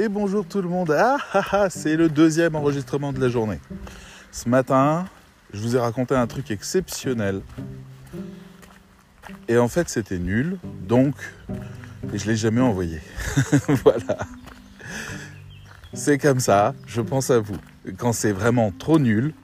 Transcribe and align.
Et 0.00 0.08
bonjour 0.08 0.46
tout 0.46 0.62
le 0.62 0.68
monde. 0.68 0.94
Ah, 0.96 1.16
ah, 1.32 1.42
ah 1.50 1.70
c'est 1.70 1.96
le 1.96 2.08
deuxième 2.08 2.54
enregistrement 2.54 3.12
de 3.12 3.20
la 3.20 3.28
journée. 3.28 3.58
Ce 4.30 4.48
matin, 4.48 5.06
je 5.52 5.60
vous 5.60 5.74
ai 5.74 5.80
raconté 5.80 6.14
un 6.14 6.28
truc 6.28 6.52
exceptionnel. 6.52 7.42
Et 9.48 9.58
en 9.58 9.66
fait, 9.66 9.88
c'était 9.88 10.20
nul. 10.20 10.56
Donc, 10.86 11.16
je 12.14 12.26
l'ai 12.26 12.36
jamais 12.36 12.60
envoyé. 12.60 13.00
voilà. 13.84 14.18
C'est 15.94 16.18
comme 16.18 16.38
ça, 16.38 16.74
je 16.86 17.00
pense 17.00 17.30
à 17.30 17.40
vous. 17.40 17.58
Quand 17.96 18.12
c'est 18.12 18.30
vraiment 18.30 18.70
trop 18.70 19.00
nul, 19.00 19.34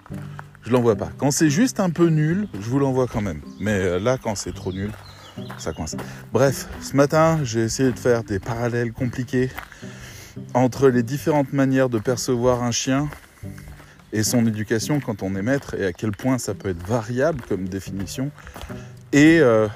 je 0.62 0.71
l'envoie 0.71 0.94
pas. 0.94 1.11
Quand 1.18 1.32
c'est 1.32 1.50
juste 1.50 1.80
un 1.80 1.90
peu 1.90 2.07
nul, 2.11 2.46
je 2.54 2.71
vous 2.71 2.79
l'envoie 2.79 3.08
quand 3.08 3.22
même. 3.22 3.40
Mais 3.58 3.80
euh, 3.80 3.98
là, 3.98 4.18
quand 4.22 4.36
c'est 4.36 4.54
trop 4.54 4.72
nul, 4.72 4.93
ça 5.58 5.72
coince. 5.72 5.96
Bref, 6.32 6.68
ce 6.80 6.94
matin, 6.94 7.40
j'ai 7.43 7.62
essayé 7.62 7.90
de 7.90 7.98
faire 7.98 8.22
des 8.22 8.39
parallèles 8.39 8.93
compliqués 8.93 9.50
entre 10.54 10.89
les 10.89 11.03
différentes 11.03 11.53
manières 11.53 11.89
de 11.89 11.99
percevoir 11.99 12.62
un 12.62 12.71
chien 12.71 13.08
et 14.12 14.22
son 14.22 14.46
éducation 14.46 15.00
quand 15.00 15.22
on 15.22 15.35
est 15.35 15.43
maître 15.43 15.75
et 15.75 15.85
à 15.85 15.93
quel 15.93 16.12
point 16.12 16.39
ça 16.39 16.54
peut 16.54 16.68
être 16.68 16.86
variable 16.86 17.40
comme 17.49 17.68
définition 17.68 18.31
et 19.12 19.40
euh, 19.40 19.67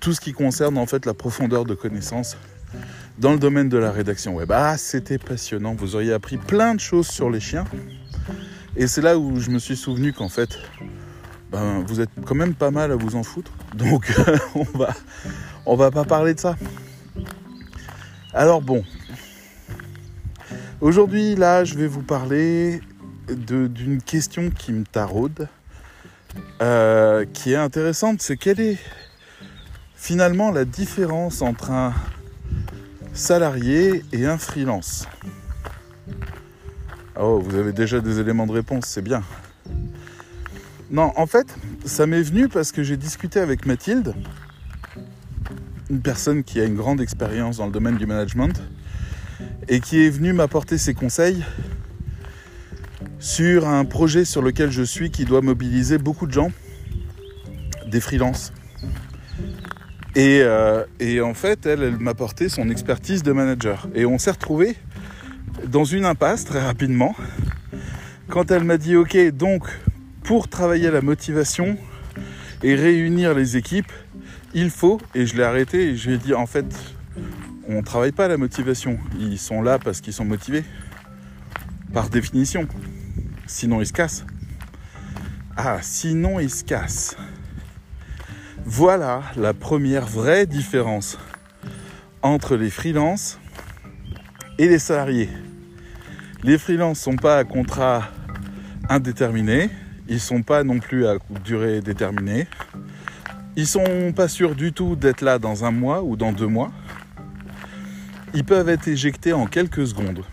tout 0.00 0.12
ce 0.12 0.20
qui 0.20 0.32
concerne 0.32 0.76
en 0.76 0.86
fait 0.86 1.06
la 1.06 1.14
profondeur 1.14 1.64
de 1.64 1.74
connaissance 1.74 2.36
dans 3.18 3.32
le 3.32 3.38
domaine 3.38 3.68
de 3.68 3.78
la 3.78 3.92
rédaction 3.92 4.34
web. 4.34 4.50
Ah, 4.52 4.76
c'était 4.76 5.18
passionnant, 5.18 5.74
vous 5.74 5.96
auriez 5.96 6.12
appris 6.12 6.36
plein 6.36 6.74
de 6.74 6.80
choses 6.80 7.08
sur 7.08 7.30
les 7.30 7.40
chiens 7.40 7.64
et 8.76 8.86
c'est 8.86 9.02
là 9.02 9.18
où 9.18 9.40
je 9.40 9.50
me 9.50 9.58
suis 9.58 9.76
souvenu 9.76 10.12
qu'en 10.12 10.28
fait 10.28 10.58
ben, 11.50 11.82
vous 11.86 12.00
êtes 12.00 12.10
quand 12.26 12.34
même 12.34 12.54
pas 12.54 12.70
mal 12.70 12.92
à 12.92 12.96
vous 12.96 13.16
en 13.16 13.22
foutre. 13.22 13.52
Donc 13.74 14.14
on 14.54 14.64
va 14.78 14.94
on 15.64 15.76
va 15.76 15.90
pas 15.90 16.04
parler 16.04 16.34
de 16.34 16.40
ça. 16.40 16.56
Alors 18.34 18.60
bon. 18.60 18.84
Aujourd'hui 20.82 21.36
là 21.36 21.62
je 21.62 21.76
vais 21.76 21.86
vous 21.86 22.02
parler 22.02 22.80
d'une 23.28 24.02
question 24.02 24.50
qui 24.50 24.72
me 24.72 24.82
taraude, 24.84 25.46
euh, 26.60 27.24
qui 27.32 27.52
est 27.52 27.56
intéressante, 27.56 28.20
c'est 28.20 28.36
quelle 28.36 28.58
est 28.58 28.78
finalement 29.94 30.50
la 30.50 30.64
différence 30.64 31.40
entre 31.40 31.70
un 31.70 31.94
salarié 33.12 34.02
et 34.10 34.26
un 34.26 34.38
freelance? 34.38 35.06
Oh, 37.16 37.38
vous 37.38 37.54
avez 37.54 37.72
déjà 37.72 38.00
des 38.00 38.18
éléments 38.18 38.48
de 38.48 38.52
réponse, 38.52 38.86
c'est 38.86 39.02
bien. 39.02 39.22
Non, 40.90 41.12
en 41.14 41.28
fait, 41.28 41.54
ça 41.84 42.08
m'est 42.08 42.22
venu 42.22 42.48
parce 42.48 42.72
que 42.72 42.82
j'ai 42.82 42.96
discuté 42.96 43.38
avec 43.38 43.66
Mathilde, 43.66 44.16
une 45.90 46.02
personne 46.02 46.42
qui 46.42 46.60
a 46.60 46.64
une 46.64 46.74
grande 46.74 47.00
expérience 47.00 47.58
dans 47.58 47.66
le 47.66 47.72
domaine 47.72 47.98
du 47.98 48.06
management, 48.06 48.60
et 49.68 49.80
qui 49.80 50.04
est 50.04 50.10
venue 50.10 50.32
m'apporter 50.32 50.78
ses 50.78 50.94
conseils 50.94 51.44
sur 53.18 53.68
un 53.68 53.84
projet 53.84 54.24
sur 54.24 54.42
lequel 54.42 54.70
je 54.70 54.82
suis 54.82 55.10
qui 55.10 55.24
doit 55.24 55.40
mobiliser 55.40 55.98
beaucoup 55.98 56.26
de 56.26 56.32
gens, 56.32 56.50
des 57.86 58.00
freelances. 58.00 58.52
Et, 60.14 60.40
euh, 60.42 60.84
en 61.22 61.34
fait, 61.34 61.64
elle, 61.66 61.82
elle 61.82 61.98
m'a 61.98 62.10
apporté 62.10 62.48
son 62.48 62.68
expertise 62.68 63.22
de 63.22 63.32
manager. 63.32 63.88
Et 63.94 64.04
on 64.04 64.18
s'est 64.18 64.32
retrouvé 64.32 64.76
dans 65.66 65.84
une 65.84 66.04
impasse 66.04 66.44
très 66.44 66.60
rapidement 66.60 67.14
quand 68.28 68.50
elle 68.50 68.64
m'a 68.64 68.78
dit 68.78 68.96
ok 68.96 69.16
donc 69.32 69.68
pour 70.24 70.48
travailler 70.48 70.90
la 70.90 71.02
motivation 71.02 71.76
et 72.62 72.74
réunir 72.74 73.34
les 73.34 73.56
équipes, 73.56 73.92
il 74.54 74.70
faut, 74.70 74.98
et 75.14 75.26
je 75.26 75.36
l'ai 75.36 75.42
arrêté 75.42 75.90
et 75.90 75.96
je 75.96 76.08
lui 76.08 76.14
ai 76.14 76.18
dit 76.18 76.32
en 76.32 76.46
fait, 76.46 76.64
on 77.68 77.76
ne 77.76 77.82
travaille 77.82 78.12
pas 78.12 78.28
la 78.28 78.36
motivation. 78.36 78.98
Ils 79.18 79.38
sont 79.38 79.62
là 79.62 79.78
parce 79.78 80.00
qu'ils 80.00 80.12
sont 80.12 80.24
motivés. 80.24 80.64
Par 81.92 82.08
définition. 82.08 82.66
Sinon 83.46 83.80
ils 83.80 83.86
se 83.86 83.92
cassent. 83.92 84.24
Ah, 85.56 85.78
sinon 85.82 86.40
ils 86.40 86.50
se 86.50 86.64
cassent. 86.64 87.16
Voilà 88.64 89.22
la 89.36 89.52
première 89.54 90.06
vraie 90.06 90.46
différence 90.46 91.18
entre 92.22 92.56
les 92.56 92.70
freelances 92.70 93.38
et 94.58 94.68
les 94.68 94.78
salariés. 94.78 95.28
Les 96.42 96.58
freelances 96.58 96.98
ne 97.06 97.12
sont 97.12 97.16
pas 97.16 97.38
à 97.38 97.44
contrat 97.44 98.08
indéterminé, 98.88 99.70
ils 100.08 100.20
sont 100.20 100.42
pas 100.42 100.64
non 100.64 100.78
plus 100.78 101.06
à 101.06 101.16
durée 101.44 101.80
déterminée. 101.80 102.46
Ils 103.56 103.66
sont 103.66 104.12
pas 104.16 104.28
sûrs 104.28 104.54
du 104.54 104.72
tout 104.72 104.96
d'être 104.96 105.20
là 105.20 105.38
dans 105.38 105.64
un 105.64 105.70
mois 105.70 106.02
ou 106.02 106.16
dans 106.16 106.32
deux 106.32 106.46
mois. 106.46 106.72
Ils 108.34 108.44
peuvent 108.44 108.68
être 108.68 108.88
éjectés 108.88 109.32
en 109.32 109.46
quelques 109.46 109.86
secondes. 109.86 110.24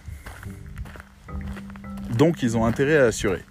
Donc 2.18 2.44
ils 2.44 2.58
ont 2.58 2.66
intérêt 2.66 2.98
à 2.98 3.06
assurer. 3.06 3.44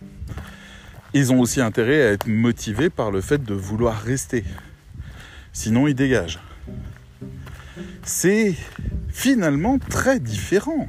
Ils 1.14 1.32
ont 1.32 1.40
aussi 1.40 1.60
intérêt 1.60 2.02
à 2.02 2.12
être 2.12 2.26
motivés 2.26 2.90
par 2.90 3.10
le 3.10 3.20
fait 3.20 3.42
de 3.42 3.54
vouloir 3.54 4.00
rester. 4.00 4.44
Sinon 5.52 5.86
ils 5.86 5.94
dégagent. 5.94 6.38
C'est 8.02 8.54
finalement 9.08 9.78
très 9.78 10.20
différent. 10.20 10.88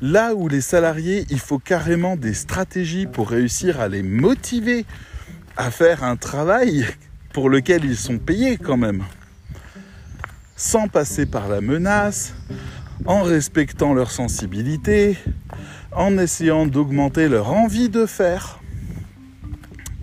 Là 0.00 0.34
où 0.34 0.48
les 0.48 0.60
salariés, 0.60 1.26
il 1.30 1.40
faut 1.40 1.58
carrément 1.58 2.16
des 2.16 2.34
stratégies 2.34 3.06
pour 3.06 3.30
réussir 3.30 3.80
à 3.80 3.88
les 3.88 4.02
motiver 4.04 4.86
à 5.56 5.72
faire 5.72 6.04
un 6.04 6.16
travail 6.16 6.86
pour 7.32 7.50
lequel 7.50 7.84
ils 7.84 7.96
sont 7.96 8.18
payés 8.18 8.56
quand 8.56 8.76
même. 8.76 9.02
Sans 10.58 10.88
passer 10.88 11.24
par 11.24 11.48
la 11.48 11.62
menace, 11.62 12.34
en 13.06 13.22
respectant 13.22 13.94
leur 13.94 14.10
sensibilité, 14.10 15.16
en 15.92 16.18
essayant 16.18 16.66
d'augmenter 16.66 17.30
leur 17.30 17.50
envie 17.50 17.88
de 17.88 18.04
faire 18.04 18.60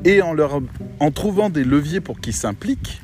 et 0.03 0.23
en, 0.23 1.11
trouvant 1.11 1.51
des 1.51 1.63
leviers 1.63 2.01
pour 2.01 2.19
qu'ils 2.19 2.33
s'impliquent. 2.33 2.99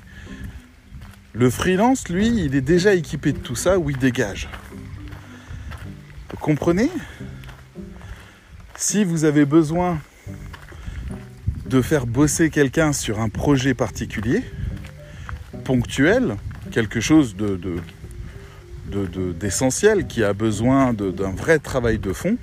Le 1.34 1.51
freelance, 1.51 2.09
lui, 2.09 2.28
il 2.28 2.56
est 2.56 2.61
déjà 2.61 2.95
équipé 2.95 3.31
de 3.31 3.38
tout 3.38 3.56
ça 3.56 3.78
où 3.78 3.91
il 3.91 3.97
dégage 3.97 4.50
comprenez? 6.41 6.90
Si 8.75 9.03
vous 9.03 9.25
avez 9.25 9.45
besoin 9.45 10.00
de 11.67 11.81
faire 11.81 12.07
bosser 12.07 12.50
quelqu'un 12.50 12.91
sur 12.94 13.19
un 13.19 13.29
projet 13.29 13.75
particulier, 13.75 14.44
ponctuel, 15.63 16.35
quelque 16.71 16.99
chose 16.99 17.35
de, 17.35 17.59
d'essentiel 19.33 20.07
qui 20.07 20.23
a 20.23 20.33
besoin 20.33 20.93
d'un 20.93 21.31
vrai 21.31 21.59
travail 21.59 21.99
de 21.99 22.13
fond, 22.13 22.37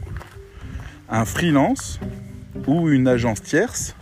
un 1.09 1.25
freelance 1.25 1.99
ou 2.67 2.89
une 2.89 3.09
agence 3.09 3.43
tierce 3.43 3.95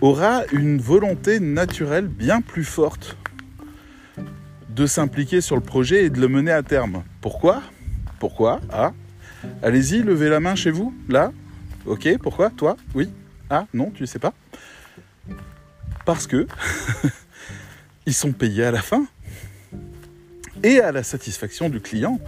aura 0.00 0.42
une 0.52 0.80
volonté 0.80 1.40
naturelle 1.40 2.06
bien 2.06 2.40
plus 2.40 2.64
forte 2.64 3.16
de 4.70 4.86
s'impliquer 4.86 5.40
sur 5.40 5.56
le 5.56 5.62
projet 5.62 6.04
et 6.04 6.10
de 6.10 6.20
le 6.20 6.28
mener 6.28 6.52
à 6.52 6.62
terme. 6.62 7.02
Pourquoi? 7.20 7.62
Pourquoi? 8.20 8.60
Ah 8.70 8.92
Allez-y, 9.62 10.02
levez 10.02 10.28
la 10.28 10.40
main 10.40 10.54
chez 10.54 10.70
vous, 10.70 10.94
là. 11.08 11.32
Ok, 11.84 12.08
pourquoi? 12.22 12.50
Toi? 12.50 12.76
Oui? 12.94 13.08
Ah 13.50 13.66
non, 13.74 13.90
tu 13.90 14.02
ne 14.02 14.06
sais 14.06 14.18
pas? 14.18 14.34
Parce 16.04 16.26
que 16.26 16.46
ils 18.08 18.14
sont 18.14 18.32
payés 18.32 18.64
à 18.64 18.70
la 18.70 18.80
fin 18.80 19.04
et 20.62 20.80
à 20.80 20.92
la 20.92 21.02
satisfaction 21.02 21.68
du 21.68 21.78
client. 21.82 22.18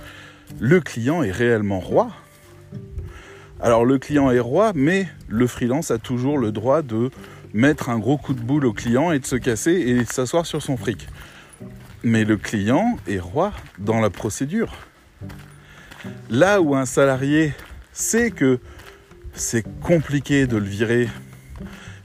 Le 0.61 0.79
client 0.79 1.23
est 1.23 1.31
réellement 1.31 1.81
roi. 1.81 2.11
Alors 3.63 3.87
le 3.87 3.99
client 3.99 4.31
est 4.31 4.41
roi, 4.41 4.73
mais 4.75 5.09
le 5.27 5.47
freelance 5.47 5.91
a 5.91 5.97
toujours 5.97 6.37
le 6.37 6.53
droit 6.53 6.83
de 6.83 7.11
mettre 7.55 7.89
un 7.89 7.99
gros 7.99 8.19
coup 8.19 8.35
de 8.35 8.43
boule 8.43 8.67
au 8.67 8.75
client 8.75 9.11
et 9.11 9.21
de 9.21 9.25
se 9.25 9.37
casser 9.37 9.73
et 9.73 10.05
de 10.05 10.13
s'asseoir 10.13 10.45
sur 10.45 10.61
son 10.61 10.77
fric. 10.77 11.09
Mais 12.03 12.25
le 12.25 12.37
client 12.37 12.99
est 13.09 13.19
roi 13.19 13.51
dans 13.79 14.01
la 14.01 14.11
procédure. 14.11 14.75
Là 16.29 16.61
où 16.61 16.77
un 16.77 16.85
salarié 16.85 17.55
sait 17.95 18.31
que 18.31 18.59
c'est 19.33 19.65
compliqué 19.81 20.47
de 20.47 20.59
le 20.59 20.67
virer 20.67 21.09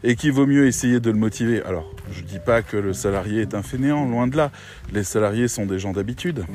et 0.01 0.15
qu'il 0.15 0.31
vaut 0.31 0.47
mieux 0.47 0.65
essayer 0.65 1.01
de 1.01 1.11
le 1.11 1.17
motiver. 1.17 1.61
Alors, 1.63 1.94
je 2.11 2.21
ne 2.21 2.27
dis 2.27 2.39
pas 2.39 2.61
que 2.61 2.77
le 2.77 2.93
salarié 2.93 3.41
est 3.41 3.53
un 3.53 3.61
fainéant, 3.61 4.05
loin 4.05 4.27
de 4.27 4.37
là. 4.37 4.51
Les 4.91 5.03
salariés 5.03 5.47
sont 5.47 5.65
des 5.65 5.79
gens 5.79 5.91
d'habitude 5.91 6.45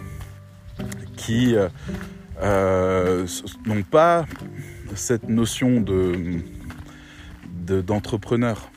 qui 1.16 1.54
euh, 1.54 1.68
euh, 2.42 3.26
n'ont 3.66 3.82
pas 3.82 4.26
cette 4.94 5.28
notion 5.28 5.84
d'entrepreneur. 7.66 8.70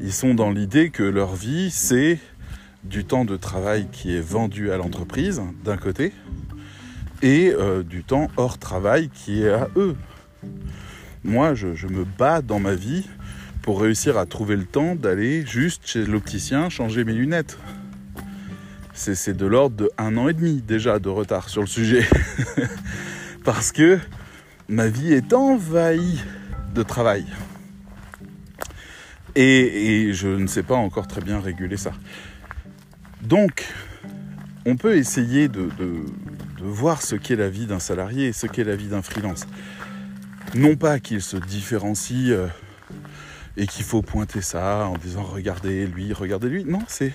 Ils 0.00 0.12
sont 0.12 0.34
dans 0.34 0.50
l'idée 0.50 0.90
que 0.90 1.02
leur 1.02 1.34
vie, 1.34 1.70
c'est 1.70 2.18
du 2.84 3.04
temps 3.04 3.24
de 3.24 3.36
travail 3.36 3.88
qui 3.90 4.14
est 4.14 4.20
vendu 4.20 4.70
à 4.70 4.76
l'entreprise, 4.76 5.40
d'un 5.64 5.78
côté, 5.78 6.12
et 7.22 7.52
euh, 7.52 7.82
du 7.82 8.04
temps 8.04 8.28
hors 8.36 8.58
travail 8.58 9.08
qui 9.08 9.42
est 9.42 9.52
à 9.52 9.68
eux. 9.76 9.96
Moi, 11.24 11.54
je, 11.54 11.86
me 11.86 12.04
bats 12.04 12.42
dans 12.42 12.60
ma 12.60 12.74
vie 12.74 13.08
pour 13.64 13.80
réussir 13.80 14.18
à 14.18 14.26
trouver 14.26 14.56
le 14.56 14.66
temps 14.66 14.94
d'aller 14.94 15.46
juste 15.46 15.86
chez 15.86 16.04
l'opticien 16.04 16.68
changer 16.68 17.02
mes 17.02 17.14
lunettes. 17.14 17.56
c'est 18.92 19.34
de 19.34 19.46
l'ordre 19.46 19.76
de 19.76 19.90
un 19.96 20.18
an 20.18 20.28
et 20.28 20.34
demi 20.34 20.60
déjà 20.60 20.98
de 20.98 21.08
retard 21.08 21.48
sur 21.48 21.62
le 21.62 21.66
sujet. 21.66 22.06
Parce 23.44 23.72
que 23.72 23.98
ma 24.68 24.88
vie 24.88 25.14
est 25.14 25.32
envahie 25.32 26.20
de 26.74 26.82
travail. 26.82 27.24
Et, 29.34 30.10
je 30.12 30.28
ne 30.28 30.46
sais 30.46 30.62
pas 30.62 30.76
encore 30.76 31.08
très 31.08 31.22
bien 31.22 31.40
réguler 31.40 31.78
ça. 31.78 31.92
Donc, 33.22 33.66
on 34.66 34.76
peut 34.76 34.98
essayer 34.98 35.48
de, 35.48 35.70
voir 36.60 37.00
ce 37.00 37.16
qu'est 37.16 37.36
la 37.36 37.48
vie 37.48 37.66
d'un 37.66 37.80
salarié 37.80 38.32
ce 38.34 38.46
qu'est 38.46 38.64
la 38.64 38.76
vie 38.76 38.88
d'un 38.88 39.02
freelance. 39.02 39.46
Non 40.54 40.76
pas 40.76 41.00
qu'il 41.00 41.22
se 41.22 41.38
différencie 41.38 42.30
euh, 42.30 42.46
et 43.56 43.66
qu'il 43.66 43.84
faut 43.84 44.02
pointer 44.02 44.40
ça 44.40 44.86
en 44.86 44.96
disant 44.96 45.22
regardez 45.22 45.86
lui, 45.86 46.12
regardez 46.12 46.48
lui. 46.48 46.64
Non, 46.64 46.82
c'est, 46.88 47.12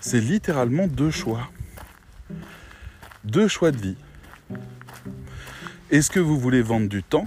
c'est 0.00 0.20
littéralement 0.20 0.86
deux 0.86 1.10
choix. 1.10 1.50
Deux 3.24 3.48
choix 3.48 3.70
de 3.70 3.78
vie. 3.78 3.96
Est-ce 5.90 6.10
que 6.10 6.20
vous 6.20 6.38
voulez 6.38 6.62
vendre 6.62 6.88
du 6.88 7.02
temps 7.02 7.24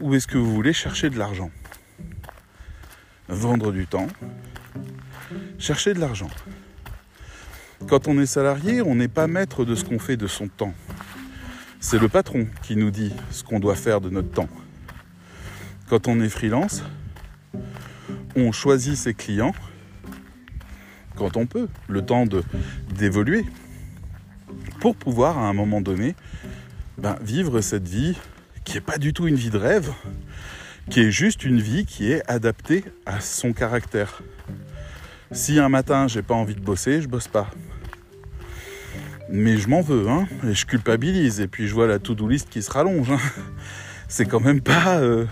ou 0.00 0.14
est-ce 0.14 0.26
que 0.26 0.38
vous 0.38 0.52
voulez 0.52 0.72
chercher 0.72 1.10
de 1.10 1.18
l'argent? 1.18 1.50
Vendre 3.28 3.72
du 3.72 3.86
temps, 3.86 4.08
chercher 5.58 5.94
de 5.94 6.00
l'argent. 6.00 6.28
Quand 7.88 8.08
on 8.08 8.18
est 8.18 8.26
salarié, 8.26 8.82
on 8.82 8.94
n'est 8.94 9.08
pas 9.08 9.26
maître 9.26 9.64
de 9.64 9.74
ce 9.74 9.84
qu'on 9.84 9.98
fait 9.98 10.16
de 10.16 10.26
son 10.26 10.48
temps. 10.48 10.74
C'est 11.80 11.98
le 11.98 12.08
patron 12.08 12.46
qui 12.62 12.76
nous 12.76 12.90
dit 12.90 13.12
ce 13.30 13.42
qu'on 13.42 13.58
doit 13.60 13.74
faire 13.74 14.00
de 14.00 14.10
notre 14.10 14.30
temps. 14.30 14.48
Quand 15.92 16.08
on 16.08 16.22
est 16.22 16.30
freelance, 16.30 16.82
on 18.34 18.50
choisit 18.50 18.96
ses 18.96 19.12
clients 19.12 19.52
quand 21.16 21.36
on 21.36 21.44
peut, 21.44 21.68
le 21.86 22.00
temps 22.00 22.24
d'évoluer, 22.88 23.44
pour 24.80 24.96
pouvoir 24.96 25.36
à 25.36 25.42
un 25.42 25.52
moment 25.52 25.82
donné 25.82 26.14
ben, 26.96 27.18
vivre 27.20 27.60
cette 27.60 27.86
vie 27.86 28.16
qui 28.64 28.72
n'est 28.72 28.80
pas 28.80 28.96
du 28.96 29.12
tout 29.12 29.28
une 29.28 29.34
vie 29.34 29.50
de 29.50 29.58
rêve, 29.58 29.92
qui 30.88 31.00
est 31.00 31.10
juste 31.10 31.44
une 31.44 31.60
vie 31.60 31.84
qui 31.84 32.10
est 32.10 32.22
adaptée 32.26 32.84
à 33.04 33.20
son 33.20 33.52
caractère. 33.52 34.22
Si 35.30 35.58
un 35.58 35.68
matin 35.68 36.08
j'ai 36.08 36.22
pas 36.22 36.32
envie 36.32 36.54
de 36.54 36.60
bosser, 36.60 37.02
je 37.02 37.06
bosse 37.06 37.28
pas. 37.28 37.50
Mais 39.28 39.58
je 39.58 39.68
m'en 39.68 39.82
veux, 39.82 40.08
hein, 40.08 40.26
et 40.48 40.54
je 40.54 40.64
culpabilise, 40.64 41.40
et 41.40 41.48
puis 41.48 41.68
je 41.68 41.74
vois 41.74 41.86
la 41.86 41.98
to-do 41.98 42.28
list 42.28 42.48
qui 42.48 42.62
se 42.62 42.70
rallonge. 42.70 43.10
Hein. 43.10 43.20
C'est 44.08 44.24
quand 44.24 44.40
même 44.40 44.62
pas. 44.62 44.96
Euh, 44.96 45.26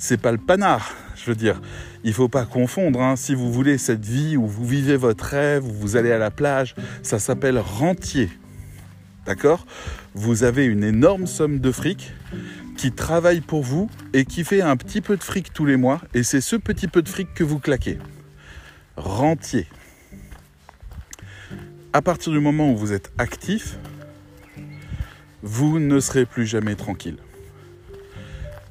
c'est 0.00 0.20
pas 0.20 0.32
le 0.32 0.38
panard. 0.38 0.92
Je 1.14 1.26
veux 1.26 1.36
dire, 1.36 1.60
il 2.02 2.14
faut 2.14 2.28
pas 2.28 2.46
confondre. 2.46 3.02
Hein. 3.02 3.16
Si 3.16 3.34
vous 3.34 3.52
voulez 3.52 3.78
cette 3.78 4.04
vie 4.04 4.36
où 4.36 4.46
vous 4.46 4.66
vivez 4.66 4.96
votre 4.96 5.24
rêve, 5.24 5.64
où 5.66 5.72
vous 5.72 5.96
allez 5.96 6.10
à 6.10 6.18
la 6.18 6.30
plage, 6.30 6.74
ça 7.02 7.18
s'appelle 7.18 7.58
rentier. 7.58 8.30
D'accord? 9.26 9.66
Vous 10.14 10.42
avez 10.42 10.64
une 10.64 10.82
énorme 10.82 11.26
somme 11.26 11.60
de 11.60 11.70
fric 11.70 12.12
qui 12.78 12.92
travaille 12.92 13.42
pour 13.42 13.62
vous 13.62 13.90
et 14.14 14.24
qui 14.24 14.42
fait 14.42 14.62
un 14.62 14.76
petit 14.76 15.02
peu 15.02 15.18
de 15.18 15.22
fric 15.22 15.52
tous 15.52 15.66
les 15.66 15.76
mois. 15.76 16.00
Et 16.14 16.22
c'est 16.22 16.40
ce 16.40 16.56
petit 16.56 16.88
peu 16.88 17.02
de 17.02 17.08
fric 17.08 17.32
que 17.34 17.44
vous 17.44 17.58
claquez. 17.58 17.98
Rentier. 18.96 19.66
À 21.92 22.00
partir 22.00 22.32
du 22.32 22.40
moment 22.40 22.72
où 22.72 22.76
vous 22.76 22.94
êtes 22.94 23.12
actif, 23.18 23.76
vous 25.42 25.78
ne 25.78 26.00
serez 26.00 26.24
plus 26.24 26.46
jamais 26.46 26.74
tranquille. 26.74 27.18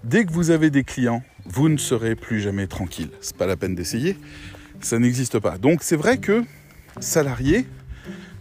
Dès 0.04 0.26
que 0.26 0.32
vous 0.32 0.50
avez 0.50 0.70
des 0.70 0.84
clients, 0.84 1.24
vous 1.46 1.68
ne 1.68 1.78
serez 1.78 2.16
plus 2.16 2.40
jamais 2.40 2.68
tranquille. 2.68 3.10
C'est 3.22 3.36
pas 3.36 3.48
la 3.48 3.58
peine 3.58 3.76
d'essayer, 3.76 4.18
ça 4.80 4.98
n'existe 4.98 5.40
pas. 5.40 5.58
Donc 5.58 5.84
c'est 5.84 5.98
vrai 5.98 6.20
que 6.20 6.44
salarié, 7.00 7.68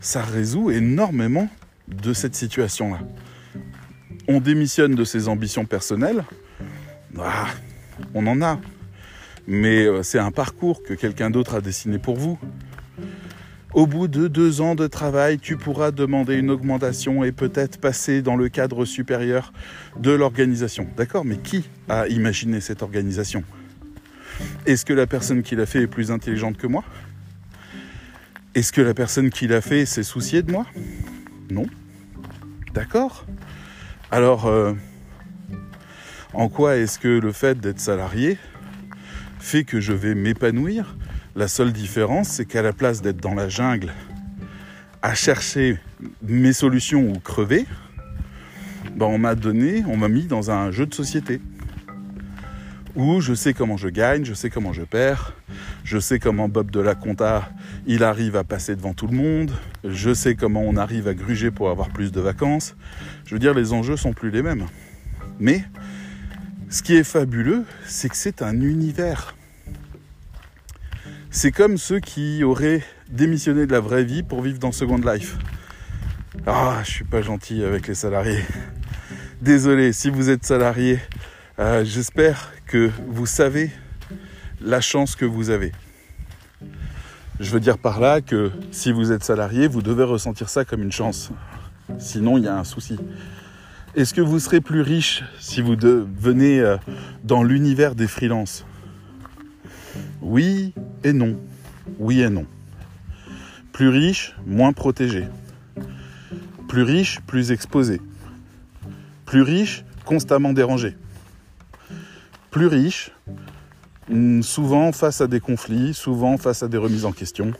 ça 0.00 0.22
résout 0.22 0.70
énormément 0.70 1.48
de 1.88 2.12
cette 2.12 2.36
situation-là. 2.36 3.00
On 4.28 4.40
démissionne 4.40 4.94
de 4.94 5.04
ses 5.04 5.26
ambitions 5.28 5.64
personnelles, 5.64 6.24
ah, 7.18 7.48
on 8.14 8.26
en 8.26 8.40
a, 8.42 8.60
mais 9.46 9.86
euh, 9.86 10.02
c'est 10.02 10.18
un 10.18 10.30
parcours 10.30 10.82
que 10.82 10.94
quelqu'un 10.94 11.30
d'autre 11.30 11.54
a 11.54 11.60
dessiné 11.60 11.98
pour 11.98 12.16
vous. 12.16 12.38
Au 13.74 13.86
bout 13.86 14.08
de 14.08 14.28
deux 14.28 14.62
ans 14.62 14.74
de 14.74 14.86
travail, 14.86 15.38
tu 15.38 15.58
pourras 15.58 15.90
demander 15.90 16.36
une 16.36 16.50
augmentation 16.50 17.22
et 17.22 17.32
peut-être 17.32 17.78
passer 17.78 18.22
dans 18.22 18.34
le 18.34 18.48
cadre 18.48 18.86
supérieur 18.86 19.52
de 19.98 20.10
l'organisation. 20.10 20.88
D'accord 20.96 21.26
Mais 21.26 21.36
qui 21.36 21.68
a 21.88 22.08
imaginé 22.08 22.62
cette 22.62 22.82
organisation? 22.82 23.44
Est-ce 24.64 24.86
que 24.86 24.94
la 24.94 25.06
personne 25.06 25.42
qui 25.42 25.54
l'a 25.54 25.66
fait 25.66 25.82
est 25.82 25.86
plus 25.86 26.10
intelligente 26.10 26.56
que 26.56 26.66
moi? 26.66 26.82
Est-ce 28.54 28.72
que 28.72 28.80
la 28.80 28.94
personne 28.94 29.28
qui 29.28 29.46
l'a 29.46 29.60
fait 29.60 29.84
s'est 29.84 30.02
souciée 30.02 30.42
de 30.42 30.50
moi? 30.50 30.66
Non. 31.50 31.66
D'accord. 32.72 33.26
Alors, 34.10 34.46
euh, 34.46 34.72
en 36.32 36.48
quoi 36.48 36.76
est-ce 36.76 36.98
que 36.98 37.08
le 37.08 37.32
fait 37.32 37.60
d'être 37.60 37.80
salarié 37.80 38.38
fait 39.38 39.64
que 39.64 39.78
je 39.78 39.92
vais 39.92 40.14
m'épanouir? 40.14 40.96
La 41.38 41.46
seule 41.46 41.72
différence, 41.72 42.30
c'est 42.30 42.46
qu'à 42.46 42.62
la 42.62 42.72
place 42.72 43.00
d'être 43.00 43.18
dans 43.18 43.34
la 43.34 43.48
jungle 43.48 43.92
à 45.02 45.14
chercher 45.14 45.78
mes 46.20 46.52
solutions 46.52 47.12
ou 47.12 47.20
crever, 47.20 47.64
ben 48.96 49.06
on 49.06 49.18
m'a 49.18 49.36
donné, 49.36 49.84
on 49.86 49.96
m'a 49.96 50.08
mis 50.08 50.26
dans 50.26 50.50
un 50.50 50.72
jeu 50.72 50.84
de 50.84 50.92
société 50.92 51.40
où 52.96 53.20
je 53.20 53.34
sais 53.34 53.54
comment 53.54 53.76
je 53.76 53.88
gagne, 53.88 54.24
je 54.24 54.34
sais 54.34 54.50
comment 54.50 54.72
je 54.72 54.82
perds, 54.82 55.32
je 55.84 56.00
sais 56.00 56.18
comment 56.18 56.48
Bob 56.48 56.72
de 56.72 56.80
la 56.80 56.96
Conta 56.96 57.48
il 57.86 58.02
arrive 58.02 58.34
à 58.34 58.42
passer 58.42 58.74
devant 58.74 58.92
tout 58.92 59.06
le 59.06 59.16
monde, 59.16 59.52
je 59.84 60.12
sais 60.12 60.34
comment 60.34 60.62
on 60.62 60.76
arrive 60.76 61.06
à 61.06 61.14
gruger 61.14 61.52
pour 61.52 61.70
avoir 61.70 61.90
plus 61.90 62.10
de 62.10 62.20
vacances. 62.20 62.74
Je 63.26 63.36
veux 63.36 63.38
dire, 63.38 63.54
les 63.54 63.72
enjeux 63.72 63.96
sont 63.96 64.12
plus 64.12 64.32
les 64.32 64.42
mêmes. 64.42 64.66
Mais 65.38 65.62
ce 66.68 66.82
qui 66.82 66.96
est 66.96 67.04
fabuleux, 67.04 67.64
c'est 67.86 68.08
que 68.08 68.16
c'est 68.16 68.42
un 68.42 68.60
univers. 68.60 69.37
C'est 71.40 71.52
comme 71.52 71.78
ceux 71.78 72.00
qui 72.00 72.42
auraient 72.42 72.82
démissionné 73.08 73.64
de 73.64 73.70
la 73.70 73.78
vraie 73.78 74.02
vie 74.02 74.24
pour 74.24 74.42
vivre 74.42 74.58
dans 74.58 74.72
Second 74.72 74.96
Life. 74.96 75.38
Ah, 76.48 76.80
je 76.84 76.90
suis 76.90 77.04
pas 77.04 77.22
gentil 77.22 77.62
avec 77.62 77.86
les 77.86 77.94
salariés. 77.94 78.42
Désolé, 79.40 79.92
si 79.92 80.10
vous 80.10 80.30
êtes 80.30 80.44
salarié, 80.44 80.98
euh, 81.60 81.84
j'espère 81.84 82.50
que 82.66 82.90
vous 83.06 83.24
savez 83.24 83.70
la 84.60 84.80
chance 84.80 85.14
que 85.14 85.24
vous 85.24 85.50
avez. 85.50 85.70
Je 87.38 87.52
veux 87.52 87.60
dire 87.60 87.78
par 87.78 88.00
là 88.00 88.20
que 88.20 88.50
si 88.72 88.90
vous 88.90 89.12
êtes 89.12 89.22
salarié, 89.22 89.68
vous 89.68 89.80
devez 89.80 90.02
ressentir 90.02 90.48
ça 90.48 90.64
comme 90.64 90.82
une 90.82 90.90
chance. 90.90 91.30
Sinon, 92.00 92.36
il 92.38 92.46
y 92.46 92.48
a 92.48 92.58
un 92.58 92.64
souci. 92.64 92.98
Est-ce 93.94 94.12
que 94.12 94.20
vous 94.20 94.40
serez 94.40 94.60
plus 94.60 94.80
riche 94.80 95.22
si 95.38 95.62
vous 95.62 95.76
venez 95.78 96.58
euh, 96.58 96.78
dans 97.22 97.44
l'univers 97.44 97.94
des 97.94 98.08
freelances? 98.08 98.66
Oui 100.22 100.74
et 101.04 101.12
non. 101.12 101.38
Oui 101.98 102.20
et 102.20 102.28
non. 102.28 102.46
Plus 103.72 103.88
riche, 103.88 104.34
moins 104.46 104.72
protégé. 104.72 105.26
Plus 106.68 106.82
riche, 106.82 107.20
plus 107.26 107.52
exposé. 107.52 108.00
Plus 109.24 109.42
riche, 109.42 109.84
constamment 110.04 110.52
dérangé. 110.52 110.96
Plus 112.50 112.66
riche, 112.66 113.10
mm, 114.08 114.42
souvent 114.42 114.92
face 114.92 115.20
à 115.20 115.26
des 115.26 115.40
conflits, 115.40 115.94
souvent 115.94 116.38
face 116.38 116.62
à 116.62 116.68
des 116.68 116.78
remises 116.78 117.04
en 117.04 117.12
question, 117.12 117.52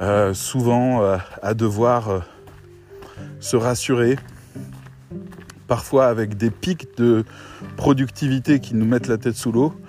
euh, 0.00 0.34
souvent 0.34 1.02
euh, 1.02 1.18
à 1.42 1.54
devoir 1.54 2.08
euh, 2.08 2.20
se 3.40 3.56
rassurer, 3.56 4.18
parfois 5.66 6.06
avec 6.06 6.36
des 6.36 6.50
pics 6.50 6.96
de 6.96 7.24
productivité 7.76 8.60
qui 8.60 8.74
nous 8.74 8.86
mettent 8.86 9.08
la 9.08 9.18
tête 9.18 9.36
sous 9.36 9.52
l'eau, 9.52 9.79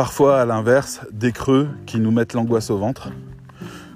Parfois, 0.00 0.40
à 0.40 0.46
l'inverse, 0.46 1.02
des 1.12 1.30
creux 1.30 1.68
qui 1.84 2.00
nous 2.00 2.10
mettent 2.10 2.32
l'angoisse 2.32 2.70
au 2.70 2.78
ventre. 2.78 3.10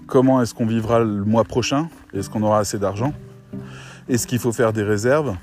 Comment 0.06 0.42
est-ce 0.42 0.52
qu'on 0.52 0.66
vivra 0.66 0.98
le 0.98 1.24
mois 1.24 1.44
prochain? 1.44 1.88
Est-ce 2.12 2.28
qu'on 2.28 2.42
aura 2.42 2.58
assez 2.58 2.78
d'argent? 2.78 3.14
Est-ce 4.10 4.26
qu'il 4.26 4.38
faut 4.38 4.52
faire 4.52 4.74
des 4.74 4.82
réserves? 4.82 5.34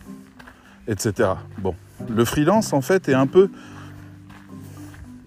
Etc. 0.88 1.30
Bon, 1.58 1.74
le 2.08 2.24
freelance, 2.26 2.74
en 2.74 2.82
fait, 2.82 3.10
est 3.10 3.16
un 3.16 3.26
peu 3.26 3.50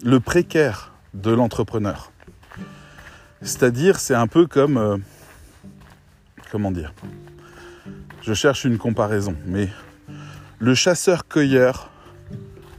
le 0.05 0.21
précaire 0.21 0.93
de 1.13 1.31
l'entrepreneur. 1.31 2.13
C'est-à-dire, 3.41 3.99
c'est 3.99 4.15
un 4.15 4.27
peu 4.27 4.47
comme... 4.47 4.77
Euh, 4.77 4.95
comment 6.49 6.71
dire? 6.71 6.93
Je 8.21 8.33
cherche 8.33 8.63
une 8.63 8.77
comparaison, 8.77 9.35
mais 9.45 9.67
le 10.59 10.73
chasseur-cueilleur 10.75 11.91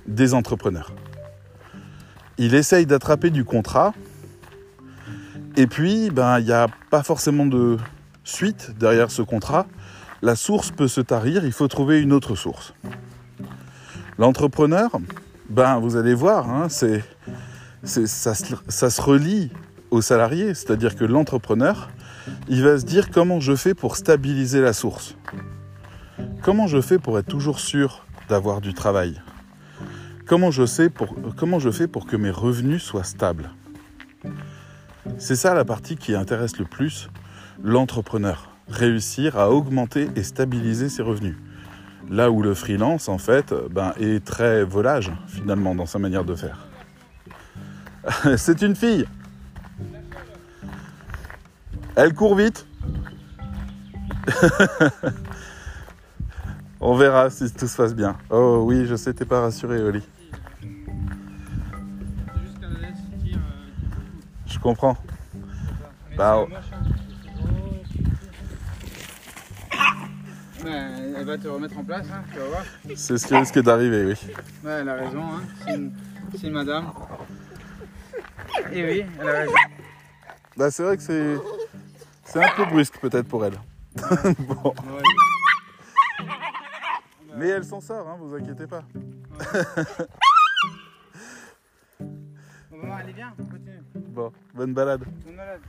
des 0.07 0.33
entrepreneurs 0.33 0.91
il 2.38 2.55
essaye 2.55 2.87
d'attraper 2.87 3.31
du 3.31 3.45
contrat. 3.45 3.95
Et 5.57 5.66
puis, 5.66 6.11
ben, 6.11 6.38
il 6.38 6.47
n'y 6.47 6.52
a 6.52 6.69
pas 6.90 7.02
forcément 7.02 7.47
de 7.47 7.78
suite 8.25 8.73
derrière 8.78 9.11
ce 9.11 9.23
contrat. 9.23 9.66
La 10.23 10.37
source 10.37 10.71
peut 10.71 10.88
se 10.88 11.00
tarir, 11.00 11.45
il 11.45 11.52
faut 11.52 11.69
trouver 11.69 12.00
une 12.00 12.12
autre 12.12 12.35
source. 12.35 12.75
L'entrepreneur, 14.19 14.90
ben, 15.49 15.78
vous 15.78 15.97
allez 15.97 16.14
voir, 16.14 16.50
hein, 16.50 16.69
c'est, 16.69 17.05
ça, 17.85 18.35
se 18.35 19.00
relie 19.00 19.50
au 19.90 20.00
salarié, 20.00 20.55
c'est-à-dire 20.55 20.97
que 20.97 21.05
l'entrepreneur, 21.05 21.90
il 22.49 22.62
va 22.62 22.78
se 22.78 22.85
dire 22.85 23.11
comment 23.11 23.40
je 23.40 23.55
fais 23.55 23.75
pour 23.75 23.97
stabiliser 23.97 24.61
la 24.61 24.73
source. 24.73 25.16
Comment 26.43 26.66
je 26.66 26.81
fais 26.81 26.99
pour 26.99 27.19
être 27.19 27.28
toujours 27.28 27.61
sûr 27.61 28.05
d'avoir 28.28 28.61
du 28.61 28.75
travail? 28.75 29.21
Comment 30.26 30.50
je, 30.50 30.64
comment 31.37 31.59
je 31.59 31.71
fais 31.71 31.87
pour 31.87 32.06
que 32.06 32.16
mes 32.16 32.30
revenus 32.30 32.83
soient 32.83 33.04
stables? 33.04 33.50
C'est 35.18 35.37
ça 35.37 35.54
la 35.54 35.64
partie 35.64 35.97
qui 35.97 36.14
intéresse 36.14 36.59
le 36.59 36.64
plus 36.64 37.09
l'entrepreneur. 37.62 38.50
Réussir 38.68 39.38
à 39.38 39.50
augmenter 39.50 40.09
et 40.16 40.23
stabiliser 40.23 40.88
ses 40.88 41.02
revenus. 41.02 41.37
Là 42.11 42.30
où 42.30 42.42
le 42.42 42.54
freelance, 42.54 43.09
en 43.09 43.18
fait, 43.18 43.54
ben, 43.71 43.92
est 43.99 44.25
très 44.25 44.64
volage, 44.64 45.12
finalement, 45.28 45.75
dans 45.75 45.87
sa 45.87 45.99
manière 45.99 46.25
de 46.25 46.35
faire. 46.35 46.66
C'est 48.37 48.62
une 48.62 48.76
fille. 48.76 49.06
Elle 51.95 52.14
court 52.14 52.35
vite. 52.37 52.66
On 56.80 56.95
verra 56.97 57.30
si 57.30 57.50
tout 57.52 57.66
se 57.66 57.76
passe 57.76 57.95
bien. 57.95 58.16
Oh 58.30 58.62
oui, 58.66 58.87
je 58.87 58.97
sais, 58.97 59.14
t'es 59.14 59.25
pas 59.25 59.40
rassuré, 59.40 59.80
Oli. 59.83 60.02
Comprends. 64.67 64.97
Bah, 66.17 66.39
oh. 66.39 66.49
elle 70.67 71.25
va 71.25 71.39
te 71.39 71.47
remettre 71.47 71.79
en 71.79 71.85
place, 71.85 72.07
hein, 72.13 72.25
tu 72.33 72.41
vas 72.41 72.47
voir. 72.47 72.65
C'est 72.97 73.17
ce 73.17 73.29
qui 73.29 73.37
risque 73.37 73.63
d'arriver, 73.63 74.07
oui. 74.07 74.33
Ouais, 74.65 74.73
elle 74.81 74.89
a 74.89 74.95
raison, 74.95 75.23
hein. 75.23 75.43
c'est 76.35 76.49
une, 76.49 76.53
madame. 76.53 76.91
Et 78.73 78.85
oui, 78.85 79.05
elle 79.21 79.29
a 79.29 79.33
raison. 79.33 79.53
Bah, 80.57 80.71
c'est 80.73 80.83
vrai 80.83 80.97
que 80.97 81.03
c'est, 81.05 81.37
c'est 82.25 82.43
un 82.43 82.49
peu 82.57 82.65
brusque 82.65 82.99
peut-être 82.99 83.29
pour 83.29 83.45
elle. 83.45 83.61
bon. 84.41 84.75
Mais 87.37 87.49
elle 87.49 87.65
s'en 87.65 87.81
sort, 87.81 88.09
hein, 88.09 88.17
vous 88.21 88.35
inquiétez 88.35 88.67
pas. 88.67 88.83
Bon, 92.71 92.93
allez 92.99 93.13
bien, 93.13 93.33
on 93.39 93.45
continue. 93.45 93.56
Bon, 94.17 94.33
bonne 94.55 94.73
balade. 94.73 95.03
Bonne 95.27 95.37
balade. 95.37 95.61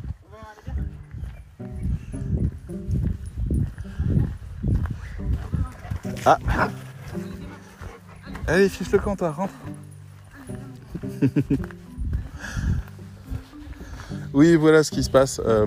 Ah 6.25 6.39
Allez, 8.47 8.69
fiche 8.69 8.89
le 8.93 8.99
compte, 8.99 9.19
rentre. 9.19 9.53
oui, 14.33 14.55
voilà 14.55 14.81
ce 14.85 14.91
qui 14.91 15.03
se 15.03 15.09
passe. 15.09 15.41
Euh, 15.45 15.65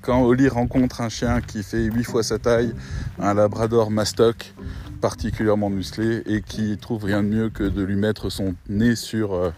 quand 0.00 0.22
Oli 0.22 0.46
rencontre 0.46 1.00
un 1.00 1.08
chien 1.08 1.40
qui 1.40 1.64
fait 1.64 1.82
8 1.82 2.04
fois 2.04 2.22
sa 2.22 2.38
taille, 2.38 2.72
un 3.18 3.34
labrador 3.34 3.90
mastoc 3.90 4.54
particulièrement 5.00 5.68
musclé 5.68 6.22
et 6.26 6.42
qui 6.42 6.78
trouve 6.78 7.02
rien 7.02 7.24
de 7.24 7.28
mieux 7.28 7.50
que 7.50 7.64
de 7.64 7.82
lui 7.82 7.96
mettre 7.96 8.30
son 8.30 8.54
nez 8.68 8.94
sur 8.94 9.34
euh, 9.34 9.50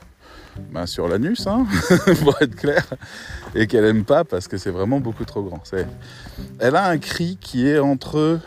bah, 0.72 0.86
sur 0.86 1.08
l'anus, 1.08 1.46
hein, 1.46 1.66
pour 2.22 2.40
être 2.40 2.54
clair, 2.54 2.84
et 3.54 3.66
qu'elle 3.66 3.84
aime 3.84 4.04
pas 4.04 4.24
parce 4.24 4.48
que 4.48 4.56
c'est 4.58 4.70
vraiment 4.70 5.00
beaucoup 5.00 5.24
trop 5.24 5.42
grand. 5.42 5.62
Elle 6.58 6.76
a 6.76 6.86
un 6.86 6.98
cri 6.98 7.38
qui 7.40 7.66
est 7.66 7.78
entre 7.78 8.40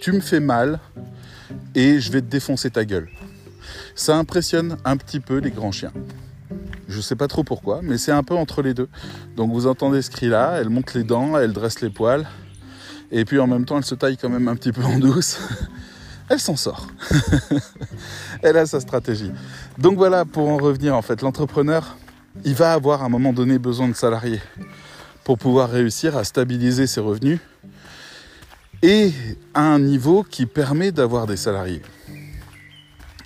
tu 0.00 0.12
me 0.12 0.20
fais 0.20 0.40
mal 0.40 0.78
et 1.74 2.00
je 2.00 2.12
vais 2.12 2.20
te 2.20 2.26
défoncer 2.26 2.70
ta 2.70 2.84
gueule. 2.84 3.08
Ça 3.94 4.16
impressionne 4.16 4.76
un 4.84 4.96
petit 4.96 5.20
peu 5.20 5.38
les 5.38 5.50
grands 5.50 5.72
chiens. 5.72 5.92
Je 6.88 7.00
sais 7.00 7.16
pas 7.16 7.28
trop 7.28 7.44
pourquoi, 7.44 7.80
mais 7.82 7.98
c'est 7.98 8.12
un 8.12 8.22
peu 8.22 8.34
entre 8.34 8.62
les 8.62 8.74
deux. 8.74 8.88
Donc 9.36 9.52
vous 9.52 9.66
entendez 9.66 10.00
ce 10.02 10.10
cri-là, 10.10 10.58
elle 10.60 10.70
monte 10.70 10.94
les 10.94 11.04
dents, 11.04 11.36
elle 11.36 11.52
dresse 11.52 11.80
les 11.80 11.90
poils, 11.90 12.26
et 13.10 13.24
puis 13.24 13.38
en 13.38 13.46
même 13.46 13.64
temps 13.64 13.76
elle 13.76 13.84
se 13.84 13.94
taille 13.94 14.16
quand 14.16 14.30
même 14.30 14.48
un 14.48 14.56
petit 14.56 14.72
peu 14.72 14.82
en 14.82 14.98
douce. 14.98 15.38
elle 16.30 16.40
s'en 16.40 16.56
sort. 16.56 16.86
elle 18.42 18.56
a 18.56 18.66
sa 18.66 18.80
stratégie. 18.80 19.32
Donc 19.78 19.96
voilà, 19.96 20.24
pour 20.24 20.48
en 20.48 20.56
revenir, 20.56 20.94
en 20.94 21.02
fait, 21.02 21.22
l'entrepreneur, 21.22 21.96
il 22.44 22.54
va 22.54 22.72
avoir 22.72 23.02
à 23.02 23.06
un 23.06 23.08
moment 23.08 23.32
donné 23.32 23.58
besoin 23.58 23.88
de 23.88 23.94
salariés 23.94 24.40
pour 25.24 25.38
pouvoir 25.38 25.70
réussir 25.70 26.16
à 26.16 26.24
stabiliser 26.24 26.86
ses 26.86 27.00
revenus 27.00 27.40
et 28.82 29.12
à 29.54 29.62
un 29.62 29.78
niveau 29.78 30.22
qui 30.22 30.46
permet 30.46 30.92
d'avoir 30.92 31.26
des 31.26 31.36
salariés. 31.36 31.82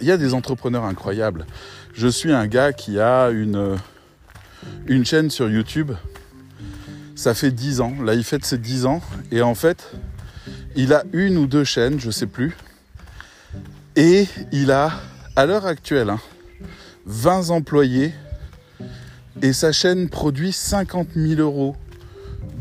Il 0.01 0.07
y 0.07 0.11
a 0.11 0.17
des 0.17 0.35
entrepreneurs 0.35 0.85
incroyables. 0.85 1.47
Je 1.95 2.09
suis 2.09 2.33
un 2.33 2.47
gars 2.47 2.73
qui 2.73 2.99
a 2.99 3.31
une, 3.31 3.77
une 4.87 5.05
chaîne 5.05 5.31
sur 5.31 5.49
YouTube. 5.49 5.93
Ça 7.15 7.35
fait 7.35 7.51
10 7.51 7.81
ans. 7.81 7.95
Là, 8.03 8.15
il 8.15 8.25
fête 8.25 8.45
ses 8.45 8.59
10 8.59 8.87
ans. 8.87 9.01
Et 9.31 9.43
en 9.43 9.55
fait, 9.55 9.93
il 10.75 10.93
a 10.93 11.05
une 11.13 11.37
ou 11.37 11.47
deux 11.47 11.65
chaînes, 11.65 12.01
je 12.01 12.11
sais 12.11 12.27
plus. 12.27 12.57
Et 13.95 14.27
il 14.53 14.71
a, 14.71 14.91
à 15.37 15.45
l'heure 15.45 15.67
actuelle, 15.67 16.15
20 17.05 17.31
hein, 17.31 17.51
employés 17.51 18.13
et 19.43 19.53
sa 19.53 19.71
chaîne 19.71 20.09
produit 20.09 20.53
50 20.53 21.09
000 21.15 21.41
euros 21.41 21.77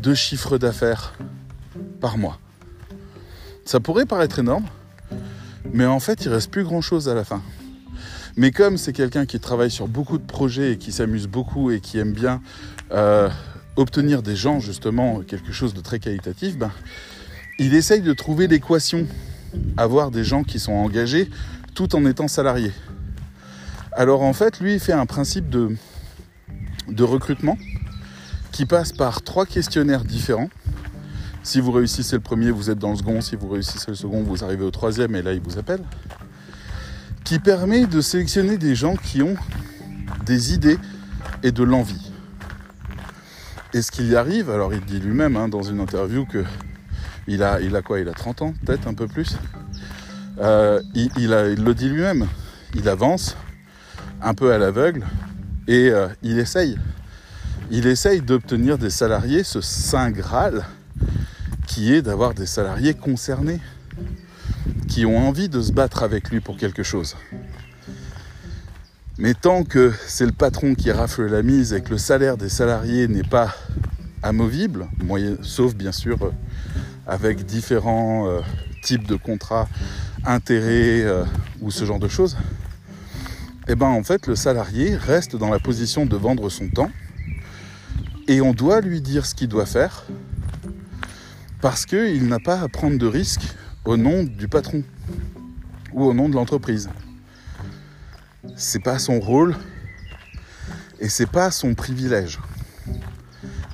de 0.02 0.12
chiffre 0.12 0.58
d'affaires 0.58 1.14
par 2.02 2.18
mois. 2.18 2.38
Ça 3.64 3.80
pourrait 3.80 4.04
paraître 4.04 4.40
énorme, 4.40 4.66
mais 5.72 5.86
en 5.86 6.00
fait, 6.00 6.26
il 6.26 6.28
reste 6.28 6.50
plus 6.50 6.64
grand 6.64 6.82
chose 6.82 7.08
à 7.08 7.14
la 7.14 7.24
fin. 7.24 7.40
Mais 8.36 8.50
comme 8.50 8.76
c'est 8.76 8.92
quelqu'un 8.92 9.24
qui 9.24 9.40
travaille 9.40 9.70
sur 9.70 9.88
beaucoup 9.88 10.18
de 10.18 10.26
projets 10.26 10.72
et 10.72 10.76
qui 10.76 10.92
s'amuse 10.92 11.28
beaucoup 11.28 11.70
et 11.70 11.80
qui 11.80 11.98
aime 11.98 12.12
bien 12.12 12.42
euh, 12.90 13.30
obtenir 13.76 14.22
des 14.22 14.36
gens, 14.36 14.60
justement, 14.60 15.20
quelque 15.20 15.52
chose 15.52 15.72
de 15.72 15.80
très 15.80 15.98
qualitatif, 15.98 16.58
ben, 16.58 16.72
il 17.58 17.74
essaye 17.74 18.02
de 18.02 18.12
trouver 18.12 18.48
l'équation 18.48 19.06
avoir 19.76 20.10
des 20.10 20.24
gens 20.24 20.44
qui 20.44 20.58
sont 20.58 20.72
engagés 20.72 21.30
tout 21.74 21.94
en 21.96 22.04
étant 22.04 22.28
salariés. 22.28 22.72
Alors 23.92 24.22
en 24.22 24.32
fait, 24.32 24.60
lui, 24.60 24.74
il 24.74 24.80
fait 24.80 24.92
un 24.92 25.06
principe 25.06 25.50
de, 25.50 25.76
de 26.88 27.04
recrutement 27.04 27.58
qui 28.50 28.66
passe 28.66 28.92
par 28.92 29.22
trois 29.22 29.46
questionnaires 29.46 30.04
différents. 30.04 30.50
Si 31.42 31.60
vous 31.60 31.72
réussissez 31.72 32.16
le 32.16 32.22
premier, 32.22 32.50
vous 32.50 32.70
êtes 32.70 32.78
dans 32.78 32.90
le 32.90 32.96
second. 32.96 33.20
Si 33.20 33.36
vous 33.36 33.48
réussissez 33.48 33.90
le 33.90 33.96
second, 33.96 34.22
vous 34.22 34.44
arrivez 34.44 34.64
au 34.64 34.70
troisième 34.70 35.14
et 35.16 35.22
là, 35.22 35.32
il 35.32 35.40
vous 35.40 35.58
appelle. 35.58 35.82
Qui 37.24 37.38
permet 37.38 37.86
de 37.86 38.00
sélectionner 38.00 38.58
des 38.58 38.74
gens 38.74 38.96
qui 38.96 39.22
ont 39.22 39.36
des 40.24 40.54
idées 40.54 40.78
et 41.42 41.50
de 41.50 41.62
l'envie. 41.62 42.12
Et 43.74 43.82
ce 43.82 43.90
qu'il 43.90 44.08
y 44.08 44.16
arrive, 44.16 44.50
alors 44.50 44.74
il 44.74 44.84
dit 44.84 45.00
lui-même 45.00 45.36
hein, 45.36 45.48
dans 45.48 45.62
une 45.62 45.80
interview 45.80 46.26
que 46.26 46.44
il 47.26 47.42
a, 47.42 47.82
quoi 47.82 48.00
Il 48.00 48.08
a 48.08 48.12
30 48.12 48.42
ans, 48.42 48.54
peut-être 48.64 48.88
un 48.88 48.94
peu 48.94 49.06
plus. 49.06 49.36
Euh, 50.40 50.80
il, 50.94 51.30
le 51.30 51.72
dit 51.74 51.88
lui-même. 51.88 52.26
Il 52.74 52.88
avance 52.88 53.36
un 54.22 54.34
peu 54.34 54.52
à 54.52 54.58
l'aveugle 54.58 55.04
et 55.68 55.90
euh, 55.90 56.08
il 56.22 56.38
essaye. 56.38 56.78
Il 57.70 57.86
essaye 57.86 58.20
d'obtenir 58.20 58.78
des 58.78 58.90
salariés, 58.90 59.44
ce 59.44 59.60
saint 59.60 60.10
Graal 60.10 60.64
qui 61.66 61.94
est 61.94 62.02
d'avoir 62.02 62.34
des 62.34 62.46
salariés 62.46 62.92
concernés, 62.92 63.60
qui 64.88 65.06
ont 65.06 65.16
envie 65.16 65.48
de 65.48 65.62
se 65.62 65.72
battre 65.72 66.02
avec 66.02 66.30
lui 66.30 66.40
pour 66.40 66.56
quelque 66.56 66.82
chose. 66.82 67.16
Mais 69.16 69.34
tant 69.34 69.64
que 69.64 69.92
c'est 70.06 70.26
le 70.26 70.32
patron 70.32 70.74
qui 70.74 70.90
rafle 70.90 71.26
la 71.26 71.42
mise 71.42 71.72
et 71.72 71.80
que 71.80 71.90
le 71.90 71.98
salaire 71.98 72.36
des 72.36 72.48
salariés 72.48 73.08
n'est 73.08 73.22
pas 73.22 73.54
amovible, 74.22 74.86
sauf 75.42 75.74
bien 75.74 75.92
sûr 75.92 76.32
avec 77.12 77.44
différents 77.44 78.26
euh, 78.26 78.40
types 78.82 79.06
de 79.06 79.16
contrats, 79.16 79.68
intérêts 80.24 81.02
euh, 81.02 81.24
ou 81.60 81.70
ce 81.70 81.84
genre 81.84 81.98
de 81.98 82.08
choses, 82.08 82.38
eh 83.68 83.74
ben 83.74 83.88
en 83.88 84.02
fait 84.02 84.26
le 84.26 84.34
salarié 84.34 84.96
reste 84.96 85.36
dans 85.36 85.50
la 85.50 85.58
position 85.58 86.06
de 86.06 86.16
vendre 86.16 86.48
son 86.48 86.70
temps 86.70 86.90
et 88.28 88.40
on 88.40 88.54
doit 88.54 88.80
lui 88.80 89.02
dire 89.02 89.26
ce 89.26 89.34
qu'il 89.34 89.48
doit 89.48 89.66
faire 89.66 90.06
parce 91.60 91.84
qu'il 91.84 92.28
n'a 92.28 92.40
pas 92.40 92.58
à 92.60 92.68
prendre 92.68 92.96
de 92.96 93.06
risques 93.06 93.46
au 93.84 93.98
nom 93.98 94.24
du 94.24 94.48
patron 94.48 94.82
ou 95.92 96.04
au 96.04 96.14
nom 96.14 96.30
de 96.30 96.34
l'entreprise. 96.34 96.88
C'est 98.56 98.82
pas 98.82 98.98
son 98.98 99.20
rôle 99.20 99.54
et 100.98 101.10
c'est 101.10 101.30
pas 101.30 101.50
son 101.50 101.74
privilège. 101.74 102.38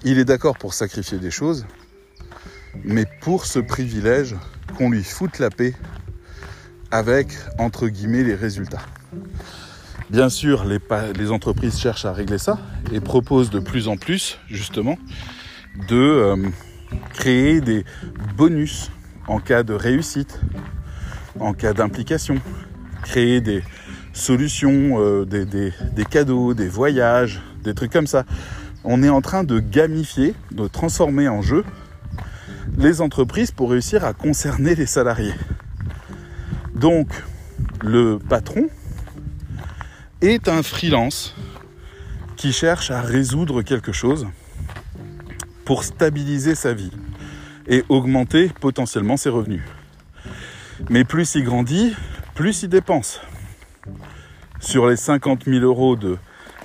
Il 0.02 0.18
est 0.18 0.24
d'accord 0.24 0.58
pour 0.58 0.74
sacrifier 0.74 1.18
des 1.18 1.30
choses, 1.30 1.66
mais 2.84 3.04
pour 3.20 3.46
ce 3.46 3.58
privilège 3.58 4.36
qu'on 4.76 4.90
lui 4.90 5.04
foute 5.04 5.38
la 5.38 5.50
paix 5.50 5.74
avec, 6.90 7.28
entre 7.58 7.88
guillemets, 7.88 8.24
les 8.24 8.34
résultats. 8.34 8.82
Bien 10.10 10.30
sûr, 10.30 10.64
les, 10.64 11.30
entreprises 11.30 11.78
cherchent 11.78 12.06
à 12.06 12.12
régler 12.12 12.38
ça 12.38 12.58
et 12.92 13.00
proposent 13.00 13.50
de 13.50 13.58
plus 13.58 13.88
en 13.88 13.98
plus, 13.98 14.38
justement, 14.48 14.96
de 15.88 15.96
euh, 15.96 16.48
créer 17.12 17.60
des 17.60 17.84
bonus 18.36 18.90
en 19.26 19.38
cas 19.38 19.62
de 19.62 19.74
réussite, 19.74 20.40
en 21.38 21.52
cas 21.52 21.74
d'implication, 21.74 22.36
créer 23.02 23.42
des 23.42 23.62
solutions, 24.14 24.98
euh, 24.98 25.26
des, 25.26 26.04
cadeaux, 26.06 26.54
des 26.54 26.68
voyages, 26.68 27.42
des 27.62 27.74
trucs 27.74 27.92
comme 27.92 28.06
ça. 28.06 28.24
On 28.84 29.02
est 29.02 29.10
en 29.10 29.20
train 29.20 29.44
de 29.44 29.58
gamifier, 29.58 30.34
de 30.52 30.68
transformer 30.68 31.28
en 31.28 31.42
jeu 31.42 31.64
les 32.78 33.00
entreprises 33.00 33.50
pour 33.50 33.70
réussir 33.70 34.04
à 34.04 34.14
concerner 34.14 34.74
les 34.76 34.86
salariés. 34.86 35.34
Donc, 36.74 37.08
le 37.82 38.18
patron 38.18 38.68
est 40.20 40.48
un 40.48 40.62
freelance 40.62 41.34
qui 42.36 42.52
cherche 42.52 42.92
à 42.92 43.00
résoudre 43.00 43.62
quelque 43.62 43.90
chose 43.90 44.28
pour 45.64 45.82
stabiliser 45.82 46.54
sa 46.54 46.72
vie 46.72 46.92
et 47.66 47.84
augmenter 47.88 48.48
potentiellement 48.60 49.16
ses 49.16 49.28
revenus. 49.28 49.62
Mais 50.88 51.02
plus 51.02 51.34
il 51.34 51.44
grandit, 51.44 51.94
plus 52.34 52.62
il 52.62 52.68
dépense. 52.68 53.20
Sur 54.60 54.86
les 54.86 54.96
50 54.96 55.44
000 55.44 55.64
euros 55.64 55.96
de 55.96 56.16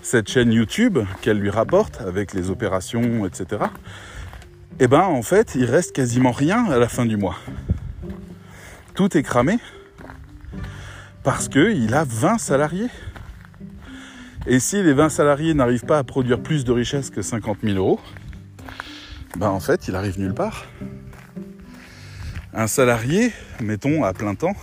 cette 0.04 0.30
chaîne 0.30 0.52
YouTube 0.52 1.00
qu'elle 1.22 1.40
lui 1.40 1.50
rapporte 1.50 2.02
avec 2.02 2.34
les 2.34 2.52
opérations, 2.52 3.26
etc., 3.26 3.64
eh 4.80 4.88
ben 4.88 5.02
en 5.02 5.22
fait, 5.22 5.56
il 5.56 5.66
reste 5.66 5.94
quasiment 5.94 6.32
rien 6.32 6.66
à 6.66 6.78
la 6.78 6.88
fin 6.88 7.06
du 7.06 7.18
mois. 7.18 7.38
Tout 8.96 9.18
est 9.18 9.24
cramé 9.24 9.58
parce 11.24 11.48
qu'il 11.48 11.94
a 11.94 12.04
20 12.04 12.38
salariés. 12.38 12.90
Et 14.46 14.60
si 14.60 14.84
les 14.84 14.94
20 14.94 15.10
salariés 15.10 15.54
n'arrivent 15.54 15.86
pas 15.86 15.98
à 15.98 16.04
produire 16.04 16.42
plus 16.42 16.66
de 16.66 16.72
richesse 16.72 17.10
que 17.10 17.22
50 17.22 17.60
000 17.64 17.78
euros, 17.78 18.00
ben 19.38 19.50
en 19.50 19.60
fait, 19.60 19.88
il 19.88 19.96
arrive 19.96 20.20
nulle 20.20 20.34
part. 20.34 20.66
Un 22.54 22.68
salarié, 22.68 23.32
mettons 23.62 24.04
à 24.04 24.14
plein 24.14 24.36
temps, 24.36 24.56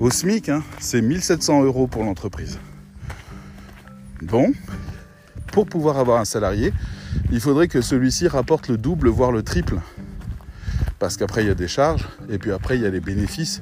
au 0.00 0.10
SMIC, 0.10 0.48
hein, 0.48 0.62
c'est 0.80 1.00
1700 1.00 1.62
euros 1.62 1.86
pour 1.86 2.04
l'entreprise. 2.04 2.58
Bon, 4.22 4.52
pour 5.52 5.66
pouvoir 5.66 5.98
avoir 5.98 6.20
un 6.20 6.24
salarié, 6.24 6.72
il 7.30 7.40
faudrait 7.40 7.68
que 7.68 7.80
celui-ci 7.80 8.28
rapporte 8.28 8.68
le 8.68 8.76
double, 8.76 9.08
voire 9.08 9.32
le 9.32 9.42
triple. 9.42 9.80
Parce 10.98 11.16
qu'après, 11.16 11.42
il 11.44 11.48
y 11.48 11.50
a 11.50 11.54
des 11.54 11.68
charges, 11.68 12.08
et 12.28 12.38
puis 12.38 12.52
après, 12.52 12.76
il 12.76 12.82
y 12.82 12.86
a 12.86 12.90
les 12.90 13.00
bénéfices 13.00 13.60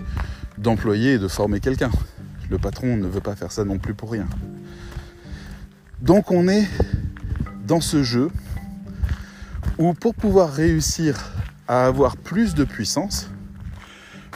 d'employer 0.59 1.15
et 1.15 1.19
de 1.19 1.29
former 1.29 1.61
quelqu'un. 1.61 1.91
Le 2.51 2.59
patron 2.59 2.97
ne 2.97 3.07
veut 3.07 3.21
pas 3.21 3.37
faire 3.37 3.53
ça 3.53 3.65
non 3.65 3.79
plus 3.79 3.95
pour 3.95 4.11
rien. 4.11 4.27
Donc 6.01 6.31
on 6.31 6.47
est 6.49 6.69
dans 7.67 7.81
ce 7.81 8.03
jeu 8.03 8.31
où 9.79 9.93
pour 9.95 10.15
pouvoir 10.15 10.53
réussir 10.53 11.33
à 11.69 11.87
avoir 11.87 12.17
plus 12.17 12.55
de 12.55 12.65
puissance, 12.65 13.31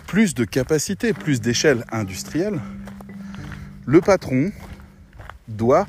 plus 0.06 0.34
de 0.34 0.44
capacité, 0.44 1.12
plus 1.12 1.40
d'échelle 1.40 1.84
industrielle, 1.92 2.60
le 3.86 4.00
patron 4.00 4.50
doit 5.48 5.86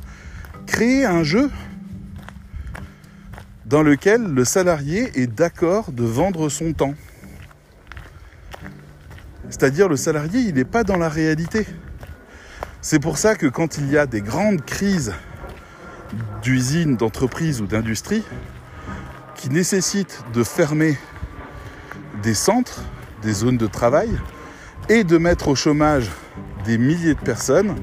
créer 0.67 1.05
un 1.05 1.23
jeu 1.23 1.49
dans 3.71 3.83
lequel 3.83 4.21
le 4.23 4.43
salarié 4.43 5.09
est 5.15 5.27
d'accord 5.27 5.93
de 5.93 6.03
vendre 6.03 6.49
son 6.49 6.73
temps. 6.73 6.93
C'est-à-dire 9.49 9.87
le 9.87 9.95
salarié, 9.95 10.41
il 10.41 10.55
n'est 10.55 10.65
pas 10.65 10.83
dans 10.83 10.97
la 10.97 11.07
réalité. 11.07 11.65
C'est 12.81 12.99
pour 12.99 13.17
ça 13.17 13.35
que 13.35 13.47
quand 13.47 13.77
il 13.77 13.89
y 13.89 13.97
a 13.97 14.05
des 14.05 14.19
grandes 14.19 14.61
crises 14.65 15.13
d'usines, 16.43 16.97
d'entreprises 16.97 17.61
ou 17.61 17.65
d'industrie 17.65 18.23
qui 19.35 19.49
nécessitent 19.49 20.21
de 20.33 20.43
fermer 20.43 20.97
des 22.23 22.33
centres, 22.33 22.83
des 23.21 23.31
zones 23.31 23.57
de 23.57 23.67
travail 23.67 24.09
et 24.89 25.05
de 25.05 25.17
mettre 25.17 25.47
au 25.47 25.55
chômage 25.55 26.11
des 26.65 26.77
milliers 26.77 27.13
de 27.13 27.21
personnes, 27.21 27.75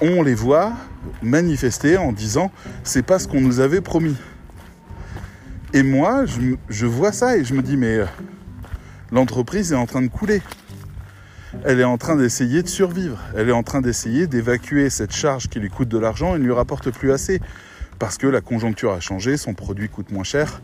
on 0.00 0.22
les 0.22 0.34
voit 0.34 0.74
manifester 1.22 1.96
en 1.96 2.12
disant 2.12 2.52
c'est 2.84 3.02
pas 3.02 3.18
ce 3.18 3.26
qu'on 3.26 3.40
nous 3.40 3.58
avait 3.58 3.80
promis. 3.80 4.16
Et 5.72 5.84
moi, 5.84 6.24
je, 6.68 6.86
vois 6.86 7.12
ça 7.12 7.36
et 7.36 7.44
je 7.44 7.54
me 7.54 7.62
dis 7.62 7.76
mais 7.76 7.98
euh, 7.98 8.06
l'entreprise 9.12 9.72
est 9.72 9.76
en 9.76 9.86
train 9.86 10.02
de 10.02 10.08
couler. 10.08 10.42
Elle 11.64 11.78
est 11.78 11.84
en 11.84 11.96
train 11.96 12.16
d'essayer 12.16 12.64
de 12.64 12.68
survivre. 12.68 13.18
Elle 13.36 13.48
est 13.48 13.52
en 13.52 13.62
train 13.62 13.80
d'essayer 13.80 14.26
d'évacuer 14.26 14.90
cette 14.90 15.12
charge 15.12 15.48
qui 15.48 15.60
lui 15.60 15.70
coûte 15.70 15.88
de 15.88 15.98
l'argent 15.98 16.34
et 16.34 16.40
ne 16.40 16.44
lui 16.44 16.52
rapporte 16.52 16.90
plus 16.90 17.12
assez. 17.12 17.40
Parce 18.00 18.18
que 18.18 18.26
la 18.26 18.40
conjoncture 18.40 18.92
a 18.92 18.98
changé, 18.98 19.36
son 19.36 19.54
produit 19.54 19.88
coûte 19.88 20.10
moins 20.10 20.24
cher, 20.24 20.60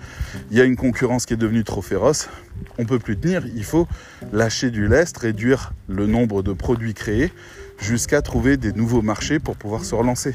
il 0.51 0.57
y 0.57 0.61
a 0.61 0.65
une 0.65 0.77
concurrence 0.77 1.27
qui 1.27 1.35
est 1.35 1.37
devenue 1.37 1.65
trop 1.65 1.83
féroce, 1.83 2.31
on 2.79 2.83
ne 2.83 2.89
peut 2.89 2.99
plus 2.99 3.19
tenir, 3.19 3.47
il 3.55 3.65
faut 3.65 3.87
lâcher 4.33 4.71
du 4.71 4.89
lest, 4.89 5.19
réduire 5.19 5.75
le 5.87 6.07
nombre 6.07 6.43
de 6.43 6.55
produits 6.55 6.95
créés 6.95 7.31
jusqu'à 7.79 8.23
trouver 8.23 8.57
des 8.57 8.73
nouveaux 8.73 9.03
marchés 9.03 9.39
pour 9.39 9.55
pouvoir 9.57 9.85
se 9.85 9.95
relancer. 9.95 10.35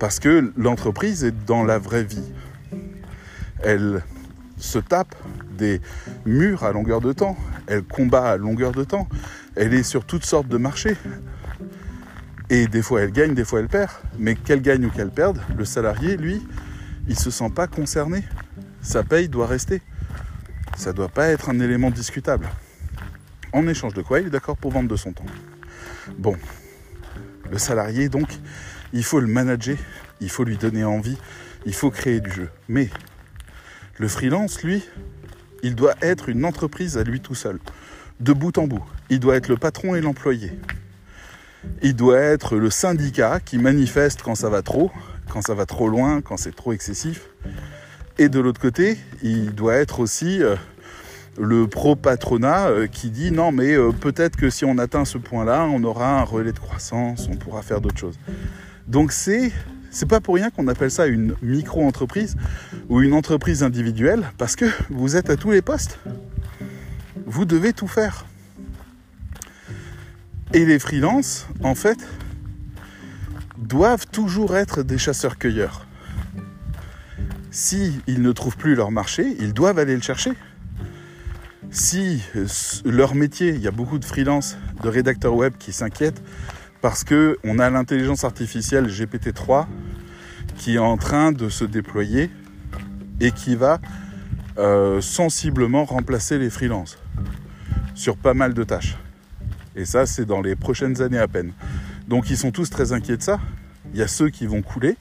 Parce 0.00 0.18
que 0.18 0.52
l'entreprise 0.56 1.22
est 1.22 1.44
dans 1.46 1.62
la 1.62 1.78
vraie 1.78 2.04
vie. 2.04 2.32
Elle 3.62 4.02
se 4.58 4.78
tape 4.78 5.14
des 5.58 5.80
murs 6.24 6.64
à 6.64 6.72
longueur 6.72 7.00
de 7.00 7.12
temps, 7.12 7.36
elle 7.66 7.82
combat 7.82 8.30
à 8.30 8.36
longueur 8.36 8.72
de 8.72 8.84
temps, 8.84 9.08
elle 9.54 9.74
est 9.74 9.82
sur 9.82 10.04
toutes 10.04 10.24
sortes 10.24 10.48
de 10.48 10.56
marchés. 10.56 10.96
Et 12.48 12.66
des 12.68 12.82
fois 12.82 13.02
elle 13.02 13.12
gagne, 13.12 13.34
des 13.34 13.44
fois 13.44 13.60
elle 13.60 13.68
perd. 13.68 13.90
Mais 14.18 14.34
qu'elle 14.34 14.62
gagne 14.62 14.84
ou 14.86 14.90
qu'elle 14.90 15.10
perde, 15.10 15.40
le 15.56 15.64
salarié, 15.64 16.16
lui, 16.16 16.46
il 17.06 17.14
ne 17.14 17.18
se 17.18 17.30
sent 17.30 17.50
pas 17.54 17.66
concerné. 17.66 18.24
Sa 18.82 19.02
paye 19.02 19.28
doit 19.28 19.46
rester. 19.46 19.82
Ça 20.76 20.90
ne 20.90 20.96
doit 20.96 21.08
pas 21.08 21.28
être 21.28 21.48
un 21.48 21.58
élément 21.58 21.90
discutable. 21.90 22.48
En 23.52 23.66
échange 23.66 23.94
de 23.94 24.02
quoi 24.02 24.20
il 24.20 24.26
est 24.26 24.30
d'accord 24.30 24.56
pour 24.56 24.70
vendre 24.70 24.88
de 24.88 24.96
son 24.96 25.12
temps. 25.12 25.26
Bon, 26.18 26.36
le 27.50 27.58
salarié, 27.58 28.08
donc, 28.08 28.28
il 28.92 29.02
faut 29.02 29.20
le 29.20 29.26
manager, 29.26 29.76
il 30.20 30.30
faut 30.30 30.44
lui 30.44 30.56
donner 30.56 30.84
envie, 30.84 31.18
il 31.64 31.74
faut 31.74 31.90
créer 31.90 32.20
du 32.20 32.30
jeu. 32.30 32.50
Mais 32.68 32.90
le 33.98 34.08
freelance, 34.08 34.62
lui, 34.62 34.84
il 35.62 35.74
doit 35.74 35.94
être 36.02 36.28
une 36.28 36.44
entreprise 36.44 36.98
à 36.98 37.02
lui 37.02 37.20
tout 37.20 37.34
seul, 37.34 37.58
de 38.20 38.32
bout 38.32 38.56
en 38.58 38.66
bout. 38.66 38.84
Il 39.10 39.20
doit 39.20 39.36
être 39.36 39.48
le 39.48 39.56
patron 39.56 39.94
et 39.94 40.00
l'employé. 40.00 40.52
Il 41.82 41.96
doit 41.96 42.18
être 42.18 42.56
le 42.56 42.70
syndicat 42.70 43.40
qui 43.40 43.58
manifeste 43.58 44.22
quand 44.22 44.34
ça 44.34 44.48
va 44.48 44.62
trop, 44.62 44.90
quand 45.30 45.42
ça 45.42 45.54
va 45.54 45.66
trop 45.66 45.88
loin, 45.88 46.20
quand 46.20 46.36
c'est 46.36 46.54
trop 46.54 46.72
excessif. 46.72 47.28
Et 48.18 48.28
de 48.28 48.40
l'autre 48.40 48.60
côté, 48.60 48.98
il 49.22 49.54
doit 49.54 49.74
être 49.74 50.00
aussi 50.00 50.42
euh, 50.42 50.56
le 51.38 51.66
pro-patronat 51.66 52.68
euh, 52.68 52.86
qui 52.86 53.10
dit 53.10 53.30
non 53.30 53.52
mais 53.52 53.74
euh, 53.74 53.92
peut-être 53.92 54.36
que 54.36 54.48
si 54.48 54.64
on 54.64 54.78
atteint 54.78 55.04
ce 55.04 55.18
point-là, 55.18 55.64
on 55.64 55.82
aura 55.84 56.20
un 56.20 56.22
relais 56.22 56.52
de 56.52 56.58
croissance, 56.58 57.28
on 57.30 57.36
pourra 57.36 57.62
faire 57.62 57.80
d'autres 57.80 57.98
choses. 57.98 58.18
Donc 58.86 59.12
c'est 59.12 59.52
c'est 59.96 60.04
pas 60.04 60.20
pour 60.20 60.34
rien 60.34 60.50
qu'on 60.50 60.68
appelle 60.68 60.90
ça 60.90 61.06
une 61.06 61.34
micro-entreprise 61.40 62.36
ou 62.90 63.00
une 63.00 63.14
entreprise 63.14 63.62
individuelle 63.62 64.30
parce 64.36 64.54
que 64.54 64.66
vous 64.90 65.16
êtes 65.16 65.30
à 65.30 65.36
tous 65.36 65.50
les 65.50 65.62
postes. 65.62 65.98
Vous 67.24 67.46
devez 67.46 67.72
tout 67.72 67.88
faire. 67.88 68.26
Et 70.52 70.66
les 70.66 70.78
freelances, 70.78 71.46
en 71.62 71.74
fait, 71.74 71.98
doivent 73.56 74.06
toujours 74.06 74.54
être 74.54 74.82
des 74.82 74.98
chasseurs-cueilleurs. 74.98 75.86
Si 77.50 77.98
ils 78.06 78.20
ne 78.20 78.32
trouvent 78.32 78.58
plus 78.58 78.74
leur 78.74 78.90
marché, 78.90 79.34
ils 79.40 79.54
doivent 79.54 79.78
aller 79.78 79.96
le 79.96 80.02
chercher. 80.02 80.32
Si 81.70 82.22
leur 82.84 83.14
métier, 83.14 83.48
il 83.48 83.62
y 83.62 83.66
a 83.66 83.72
beaucoup 83.72 83.98
de 83.98 84.04
freelances, 84.04 84.58
de 84.82 84.90
rédacteurs 84.90 85.34
web 85.34 85.54
qui 85.58 85.72
s'inquiètent 85.72 86.22
parce 86.82 87.02
que 87.04 87.38
on 87.44 87.58
a 87.58 87.70
l'intelligence 87.70 88.24
artificielle 88.24 88.86
GPT-3 88.86 89.66
qui 90.56 90.76
est 90.76 90.78
en 90.78 90.96
train 90.96 91.32
de 91.32 91.48
se 91.48 91.64
déployer 91.64 92.30
et 93.20 93.32
qui 93.32 93.56
va 93.56 93.80
euh, 94.58 95.00
sensiblement 95.00 95.84
remplacer 95.84 96.38
les 96.38 96.50
freelances 96.50 96.98
sur 97.94 98.16
pas 98.16 98.34
mal 98.34 98.54
de 98.54 98.64
tâches. 98.64 98.96
Et 99.74 99.84
ça, 99.84 100.06
c'est 100.06 100.24
dans 100.24 100.40
les 100.40 100.56
prochaines 100.56 101.02
années 101.02 101.18
à 101.18 101.28
peine. 101.28 101.52
Donc 102.08 102.30
ils 102.30 102.36
sont 102.36 102.50
tous 102.50 102.70
très 102.70 102.92
inquiets 102.92 103.16
de 103.16 103.22
ça. 103.22 103.40
Il 103.92 103.98
y 103.98 104.02
a 104.02 104.08
ceux 104.08 104.30
qui 104.30 104.46
vont 104.46 104.62
couler, 104.62 104.96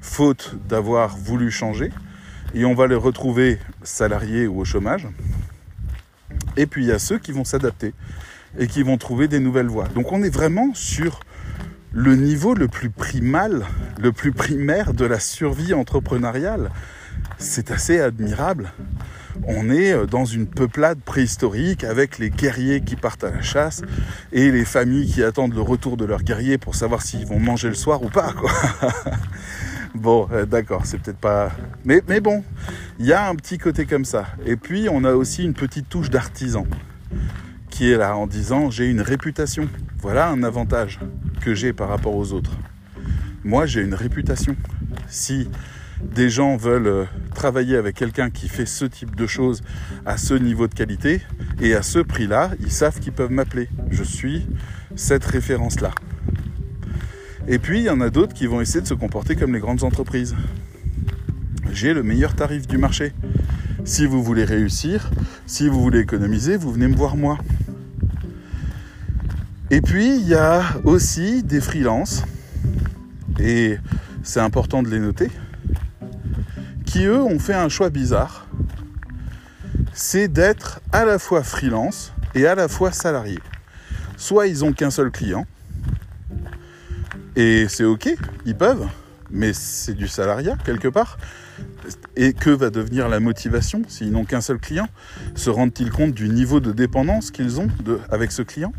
faute 0.00 0.56
d'avoir 0.68 1.16
voulu 1.16 1.50
changer, 1.50 1.90
et 2.54 2.64
on 2.64 2.74
va 2.74 2.86
les 2.86 2.94
retrouver 2.94 3.58
salariés 3.82 4.46
ou 4.46 4.60
au 4.60 4.64
chômage. 4.64 5.08
Et 6.56 6.66
puis 6.66 6.84
il 6.84 6.88
y 6.88 6.92
a 6.92 6.98
ceux 6.98 7.18
qui 7.18 7.32
vont 7.32 7.44
s'adapter 7.44 7.92
et 8.58 8.66
qui 8.66 8.82
vont 8.82 8.96
trouver 8.96 9.28
des 9.28 9.40
nouvelles 9.40 9.66
voies. 9.66 9.88
Donc 9.88 10.12
on 10.12 10.22
est 10.22 10.30
vraiment 10.30 10.72
sur 10.74 11.20
le 11.92 12.16
niveau 12.16 12.54
le 12.54 12.68
plus 12.68 12.90
primal, 12.90 13.64
le 14.00 14.12
plus 14.12 14.32
primaire 14.32 14.94
de 14.94 15.04
la 15.04 15.20
survie 15.20 15.74
entrepreneuriale. 15.74 16.70
C'est 17.38 17.70
assez 17.70 18.00
admirable 18.00 18.72
on 19.44 19.70
est 19.70 19.92
euh, 19.92 20.06
dans 20.06 20.24
une 20.24 20.46
peuplade 20.46 21.00
préhistorique 21.00 21.84
avec 21.84 22.18
les 22.18 22.30
guerriers 22.30 22.80
qui 22.80 22.96
partent 22.96 23.24
à 23.24 23.30
la 23.30 23.42
chasse 23.42 23.82
et 24.32 24.50
les 24.50 24.64
familles 24.64 25.06
qui 25.06 25.22
attendent 25.22 25.54
le 25.54 25.60
retour 25.60 25.96
de 25.96 26.04
leurs 26.04 26.22
guerriers 26.22 26.58
pour 26.58 26.74
savoir 26.74 27.02
s'ils 27.02 27.26
vont 27.26 27.38
manger 27.38 27.68
le 27.68 27.74
soir 27.74 28.02
ou 28.02 28.08
pas. 28.08 28.34
Bon, 29.94 30.28
euh, 30.30 30.44
d'accord, 30.44 30.82
c'est 30.84 30.98
peut-être 30.98 31.16
pas... 31.16 31.50
Mais, 31.86 32.02
mais 32.06 32.20
bon, 32.20 32.44
il 32.98 33.06
y 33.06 33.14
a 33.14 33.30
un 33.30 33.34
petit 33.34 33.56
côté 33.56 33.86
comme 33.86 34.04
ça. 34.04 34.26
Et 34.44 34.56
puis, 34.56 34.88
on 34.90 35.04
a 35.04 35.14
aussi 35.14 35.42
une 35.42 35.54
petite 35.54 35.88
touche 35.88 36.10
d'artisan 36.10 36.66
qui 37.70 37.90
est 37.90 37.96
là 37.96 38.14
en 38.14 38.26
disant 38.26 38.68
j'ai 38.68 38.90
une 38.90 39.00
réputation. 39.00 39.70
Voilà 40.02 40.28
un 40.28 40.42
avantage 40.42 41.00
que 41.40 41.54
j'ai 41.54 41.72
par 41.72 41.88
rapport 41.88 42.14
aux 42.14 42.32
autres. 42.32 42.52
Moi, 43.44 43.66
j'ai 43.66 43.82
une 43.82 43.94
réputation. 43.94 44.56
Si 45.08 45.48
des 46.02 46.28
gens 46.28 46.56
veulent 46.56 46.86
euh, 46.86 47.04
travailler 47.34 47.76
avec 47.76 47.96
quelqu'un 47.96 48.30
qui 48.30 48.48
fait 48.48 48.66
ce 48.66 48.84
type 48.84 49.16
de 49.16 49.26
choses 49.26 49.62
à 50.04 50.16
ce 50.16 50.34
niveau 50.34 50.68
de 50.68 50.74
qualité 50.74 51.22
et 51.60 51.74
à 51.74 51.82
ce 51.82 52.00
prix-là, 52.00 52.50
ils 52.60 52.72
savent 52.72 53.00
qu'ils 53.00 53.12
peuvent 53.12 53.30
m'appeler. 53.30 53.68
Je 53.90 54.02
suis 54.02 54.46
cette 54.94 55.24
référence-là. 55.24 55.92
Et 57.48 57.58
puis, 57.58 57.78
il 57.78 57.84
y 57.84 57.90
en 57.90 58.00
a 58.00 58.10
d'autres 58.10 58.34
qui 58.34 58.46
vont 58.46 58.60
essayer 58.60 58.80
de 58.80 58.86
se 58.86 58.94
comporter 58.94 59.36
comme 59.36 59.54
les 59.54 59.60
grandes 59.60 59.84
entreprises. 59.84 60.34
J'ai 61.72 61.94
le 61.94 62.02
meilleur 62.02 62.34
tarif 62.34 62.66
du 62.66 62.78
marché. 62.78 63.12
Si 63.84 64.06
vous 64.06 64.22
voulez 64.22 64.44
réussir, 64.44 65.10
si 65.46 65.68
vous 65.68 65.80
voulez 65.80 66.00
économiser, 66.00 66.56
vous 66.56 66.72
venez 66.72 66.88
me 66.88 66.96
voir 66.96 67.16
moi. 67.16 67.38
Et 69.70 69.80
puis, 69.80 70.16
il 70.16 70.28
y 70.28 70.34
a 70.34 70.62
aussi 70.84 71.42
des 71.42 71.60
freelances, 71.60 72.22
et 73.40 73.78
c'est 74.22 74.40
important 74.40 74.82
de 74.82 74.88
les 74.88 75.00
noter, 75.00 75.30
qui 76.84 77.04
eux 77.04 77.20
ont 77.20 77.40
fait 77.40 77.54
un 77.54 77.68
choix 77.68 77.90
bizarre. 77.90 78.46
C'est 79.92 80.28
d'être 80.28 80.80
à 80.92 81.04
la 81.04 81.18
fois 81.18 81.42
freelance 81.42 82.12
et 82.34 82.46
à 82.46 82.54
la 82.54 82.68
fois 82.68 82.92
salarié. 82.92 83.38
Soit 84.16 84.46
ils 84.46 84.64
ont 84.64 84.72
qu'un 84.72 84.90
seul 84.90 85.10
client, 85.10 85.46
et 87.34 87.66
c'est 87.68 87.84
ok, 87.84 88.08
ils 88.44 88.56
peuvent, 88.56 88.86
mais 89.30 89.52
c'est 89.52 89.94
du 89.94 90.06
salariat 90.06 90.56
quelque 90.64 90.88
part. 90.88 91.18
Et 92.14 92.32
que 92.32 92.50
va 92.50 92.70
devenir 92.70 93.08
la 93.08 93.20
motivation 93.20 93.82
s'ils 93.88 94.10
n'ont 94.10 94.24
qu'un 94.24 94.40
seul 94.40 94.58
client? 94.58 94.88
Se 95.34 95.50
rendent-ils 95.50 95.90
compte 95.90 96.12
du 96.12 96.28
niveau 96.28 96.60
de 96.60 96.72
dépendance 96.72 97.30
qu'ils 97.30 97.60
ont 97.60 97.68
avec 98.10 98.32
ce 98.32 98.42
client? 98.42 98.72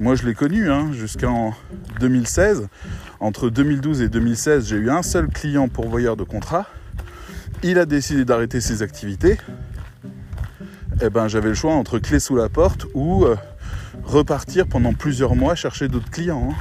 Moi 0.00 0.14
je 0.14 0.24
l'ai 0.24 0.32
connu 0.32 0.70
hein, 0.70 0.92
jusqu'en 0.92 1.52
2016. 2.00 2.68
Entre 3.20 3.50
2012 3.50 4.00
et 4.00 4.08
2016, 4.08 4.66
j'ai 4.66 4.76
eu 4.76 4.88
un 4.88 5.02
seul 5.02 5.28
client 5.28 5.68
pourvoyeur 5.68 6.16
de 6.16 6.24
contrat. 6.24 6.66
Il 7.62 7.78
a 7.78 7.84
décidé 7.84 8.24
d'arrêter 8.24 8.62
ses 8.62 8.80
activités. 8.80 9.36
Eh 11.02 11.10
ben, 11.10 11.28
j'avais 11.28 11.50
le 11.50 11.54
choix 11.54 11.74
entre 11.74 11.98
clé 11.98 12.18
sous 12.18 12.34
la 12.34 12.48
porte 12.48 12.86
ou 12.94 13.26
euh, 13.26 13.36
repartir 14.02 14.66
pendant 14.66 14.94
plusieurs 14.94 15.36
mois 15.36 15.54
chercher 15.54 15.88
d'autres 15.88 16.10
clients. 16.10 16.48
Hein. 16.50 16.54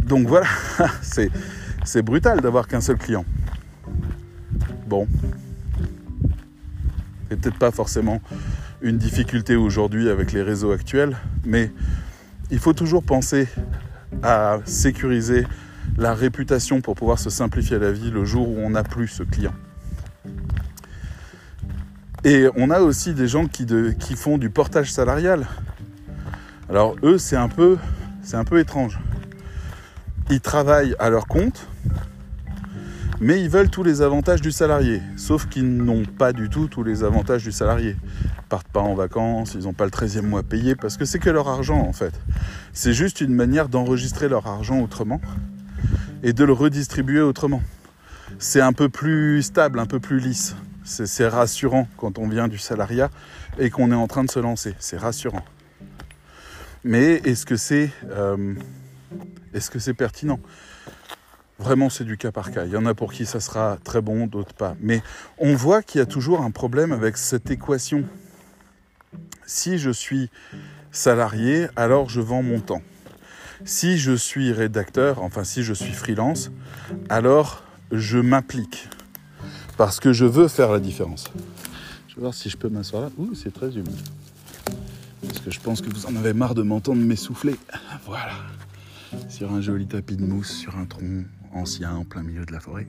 Donc 0.00 0.26
voilà, 0.26 0.48
c'est 1.84 2.02
brutal 2.02 2.40
d'avoir 2.40 2.66
qu'un 2.66 2.80
seul 2.80 2.96
client. 2.96 3.24
Bon, 4.88 5.06
c'est 7.30 7.40
peut-être 7.40 7.58
pas 7.58 7.70
forcément 7.70 8.20
une 8.82 8.98
difficulté 8.98 9.54
aujourd'hui 9.54 10.08
avec 10.08 10.32
les 10.32 10.42
réseaux 10.42 10.72
actuels, 10.72 11.16
mais 11.46 11.72
il 12.50 12.58
faut 12.58 12.72
toujours 12.72 13.02
penser 13.02 13.48
à 14.22 14.58
sécuriser 14.64 15.46
la 15.96 16.14
réputation 16.14 16.80
pour 16.80 16.94
pouvoir 16.94 17.18
se 17.18 17.30
simplifier 17.30 17.78
la 17.78 17.92
vie 17.92 18.10
le 18.10 18.24
jour 18.24 18.48
où 18.48 18.58
on 18.58 18.70
n'a 18.70 18.82
plus 18.82 19.08
ce 19.08 19.22
client. 19.22 19.54
Et 22.24 22.46
on 22.56 22.70
a 22.70 22.80
aussi 22.80 23.14
des 23.14 23.28
gens 23.28 23.46
qui, 23.46 23.66
qui 23.98 24.16
font 24.16 24.36
du 24.36 24.50
portage 24.50 24.92
salarial. 24.92 25.46
Alors 26.68 26.96
eux, 27.02 27.18
c'est 27.18 27.36
un 27.36 27.48
c'est 28.22 28.36
un 28.36 28.44
peu 28.44 28.58
étrange. 28.58 28.98
Ils 30.28 30.40
travaillent 30.40 30.96
à 30.98 31.08
leur 31.08 31.28
compte, 31.28 31.68
mais 33.20 33.40
ils 33.40 33.48
veulent 33.48 33.70
tous 33.70 33.84
les 33.84 34.02
avantages 34.02 34.40
du 34.40 34.50
salarié, 34.50 35.00
sauf 35.16 35.48
qu'ils 35.48 35.76
n'ont 35.76 36.04
pas 36.04 36.32
du 36.32 36.50
tout 36.50 36.66
tous 36.66 36.82
les 36.82 37.04
avantages 37.04 37.44
du 37.44 37.52
salarié. 37.52 37.96
Partent 38.48 38.68
pas 38.68 38.80
en 38.80 38.94
vacances, 38.94 39.54
ils 39.54 39.64
n'ont 39.64 39.72
pas 39.72 39.84
le 39.84 39.90
13e 39.90 40.22
mois 40.22 40.42
payé, 40.42 40.76
parce 40.76 40.96
que 40.96 41.04
c'est 41.04 41.18
que 41.18 41.30
leur 41.30 41.48
argent 41.48 41.80
en 41.80 41.92
fait. 41.92 42.14
C'est 42.72 42.92
juste 42.92 43.20
une 43.20 43.34
manière 43.34 43.68
d'enregistrer 43.68 44.28
leur 44.28 44.46
argent 44.46 44.80
autrement 44.80 45.20
et 46.22 46.32
de 46.32 46.44
le 46.44 46.52
redistribuer 46.52 47.20
autrement. 47.20 47.62
C'est 48.38 48.60
un 48.60 48.72
peu 48.72 48.88
plus 48.88 49.42
stable, 49.42 49.78
un 49.78 49.86
peu 49.86 50.00
plus 50.00 50.20
lisse. 50.20 50.54
C'est 50.84 51.26
rassurant 51.26 51.88
quand 51.96 52.18
on 52.18 52.28
vient 52.28 52.46
du 52.46 52.58
salariat 52.58 53.10
et 53.58 53.70
qu'on 53.70 53.90
est 53.90 53.96
en 53.96 54.06
train 54.06 54.22
de 54.22 54.30
se 54.30 54.38
lancer. 54.38 54.74
C'est 54.78 54.98
rassurant. 54.98 55.44
Mais 56.84 57.20
est-ce 57.24 57.44
que 57.44 57.56
c'est 57.56 57.90
euh, 58.10 58.54
est-ce 59.52 59.70
que 59.70 59.78
c'est 59.78 59.94
pertinent? 59.94 60.38
Vraiment, 61.58 61.88
c'est 61.88 62.04
du 62.04 62.18
cas 62.18 62.30
par 62.30 62.52
cas. 62.52 62.66
Il 62.66 62.72
y 62.72 62.76
en 62.76 62.84
a 62.84 62.94
pour 62.94 63.12
qui 63.12 63.24
ça 63.24 63.40
sera 63.40 63.78
très 63.82 64.02
bon, 64.02 64.26
d'autres 64.26 64.54
pas. 64.54 64.76
Mais 64.80 65.02
on 65.38 65.54
voit 65.54 65.82
qu'il 65.82 65.98
y 65.98 66.02
a 66.02 66.06
toujours 66.06 66.42
un 66.42 66.50
problème 66.50 66.92
avec 66.92 67.16
cette 67.16 67.50
équation. 67.50 68.04
Si 69.46 69.78
je 69.78 69.90
suis 69.90 70.28
salarié, 70.90 71.68
alors 71.76 72.10
je 72.10 72.20
vends 72.20 72.42
mon 72.42 72.60
temps. 72.60 72.82
Si 73.64 73.96
je 73.96 74.12
suis 74.12 74.52
rédacteur, 74.52 75.22
enfin 75.22 75.44
si 75.44 75.62
je 75.62 75.72
suis 75.72 75.92
freelance, 75.92 76.50
alors 77.08 77.62
je 77.92 78.18
m'applique. 78.18 78.88
Parce 79.76 80.00
que 80.00 80.12
je 80.12 80.24
veux 80.24 80.48
faire 80.48 80.72
la 80.72 80.80
différence. 80.80 81.24
Je 82.08 82.16
vais 82.16 82.22
voir 82.22 82.34
si 82.34 82.50
je 82.50 82.56
peux 82.56 82.68
m'asseoir 82.68 83.02
là. 83.02 83.10
Ouh, 83.18 83.34
c'est 83.34 83.52
très 83.52 83.68
humide. 83.68 84.00
Parce 85.22 85.40
que 85.40 85.50
je 85.50 85.60
pense 85.60 85.80
que 85.80 85.90
vous 85.90 86.06
en 86.06 86.16
avez 86.16 86.32
marre 86.32 86.54
de 86.54 86.62
m'entendre 86.62 87.00
m'essouffler. 87.00 87.56
Voilà. 88.04 88.34
Sur 89.28 89.52
un 89.52 89.60
joli 89.60 89.86
tapis 89.86 90.16
de 90.16 90.24
mousse, 90.24 90.50
sur 90.50 90.76
un 90.76 90.86
tronc 90.86 91.24
ancien 91.52 91.94
en 91.94 92.04
plein 92.04 92.22
milieu 92.22 92.44
de 92.44 92.52
la 92.52 92.60
forêt. 92.60 92.88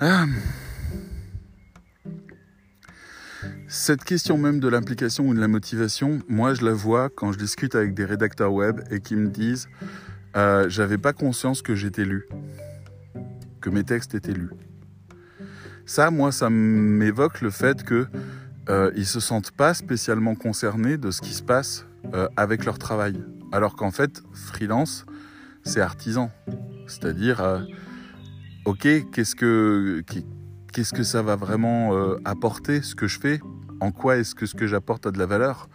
Ah. 0.00 0.26
Cette 3.68 4.04
question 4.04 4.38
même 4.38 4.60
de 4.60 4.68
l'implication 4.68 5.26
ou 5.28 5.34
de 5.34 5.40
la 5.40 5.48
motivation, 5.48 6.20
moi 6.28 6.54
je 6.54 6.64
la 6.64 6.72
vois 6.72 7.08
quand 7.08 7.32
je 7.32 7.38
discute 7.38 7.74
avec 7.74 7.94
des 7.94 8.04
rédacteurs 8.04 8.52
web 8.52 8.80
et 8.90 9.00
qui 9.00 9.16
me 9.16 9.28
disent 9.28 9.68
euh, 10.36 10.68
j'avais 10.68 10.98
pas 10.98 11.12
conscience 11.12 11.62
que 11.62 11.74
j'étais 11.74 12.04
lu, 12.04 12.28
que 13.60 13.70
mes 13.70 13.84
textes 13.84 14.14
étaient 14.14 14.32
lus. 14.32 14.50
Ça, 15.86 16.12
moi, 16.12 16.30
ça 16.30 16.50
m'évoque 16.50 17.40
le 17.40 17.50
fait 17.50 17.82
que 17.82 18.06
euh, 18.68 18.92
ils 18.94 19.06
se 19.06 19.18
sentent 19.18 19.50
pas 19.50 19.74
spécialement 19.74 20.36
concernés 20.36 20.98
de 20.98 21.10
ce 21.10 21.20
qui 21.20 21.34
se 21.34 21.42
passe 21.42 21.84
euh, 22.14 22.28
avec 22.36 22.64
leur 22.64 22.78
travail, 22.78 23.20
alors 23.50 23.74
qu'en 23.74 23.90
fait, 23.90 24.22
freelance, 24.32 25.04
c'est 25.64 25.80
artisan. 25.80 26.30
C'est-à-dire, 26.86 27.40
euh, 27.40 27.62
ok, 28.66 28.86
qu'est-ce 29.10 29.34
que, 29.34 30.04
qu'est-ce 30.72 30.92
que 30.92 31.02
ça 31.02 31.22
va 31.22 31.36
vraiment 31.36 31.94
euh, 31.94 32.16
apporter, 32.24 32.82
ce 32.82 32.94
que 32.94 33.06
je 33.06 33.18
fais 33.18 33.40
En 33.80 33.92
quoi 33.92 34.16
est-ce 34.16 34.34
que 34.34 34.46
ce 34.46 34.54
que 34.54 34.66
j'apporte 34.66 35.06
a 35.06 35.10
de 35.10 35.18
la 35.18 35.26
valeur? 35.26 35.68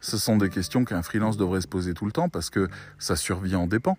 Ce 0.00 0.16
sont 0.16 0.36
des 0.36 0.48
questions 0.48 0.84
qu'un 0.84 1.02
freelance 1.02 1.36
devrait 1.36 1.60
se 1.60 1.68
poser 1.68 1.94
tout 1.94 2.06
le 2.06 2.12
temps 2.12 2.28
parce 2.28 2.50
que 2.50 2.68
sa 2.98 3.16
survie 3.16 3.54
en 3.54 3.66
dépend. 3.66 3.96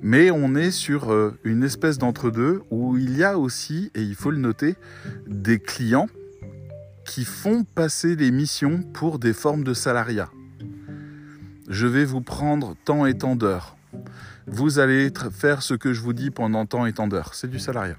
Mais 0.00 0.30
on 0.30 0.54
est 0.54 0.70
sur 0.70 1.12
euh, 1.12 1.38
une 1.44 1.62
espèce 1.62 1.98
d'entre-deux 1.98 2.62
où 2.70 2.96
il 2.96 3.16
y 3.16 3.24
a 3.24 3.38
aussi, 3.38 3.90
et 3.94 4.02
il 4.02 4.14
faut 4.14 4.30
le 4.30 4.38
noter, 4.38 4.76
des 5.26 5.58
clients 5.58 6.08
qui 7.04 7.24
font 7.24 7.64
passer 7.64 8.16
les 8.16 8.30
missions 8.30 8.82
pour 8.82 9.18
des 9.18 9.32
formes 9.32 9.64
de 9.64 9.74
salariat. 9.74 10.30
Je 11.68 11.86
vais 11.86 12.04
vous 12.04 12.22
prendre 12.22 12.74
tant 12.84 13.06
et 13.06 13.14
tant 13.14 13.36
d'heures 13.36 13.76
vous 14.46 14.78
allez 14.78 15.10
faire 15.32 15.62
ce 15.62 15.74
que 15.74 15.92
je 15.92 16.00
vous 16.00 16.12
dis 16.12 16.30
pendant 16.30 16.66
tant 16.66 16.86
et 16.86 16.92
tant 16.92 17.08
d'heures. 17.08 17.34
C'est 17.34 17.50
du 17.50 17.58
salariat. 17.58 17.96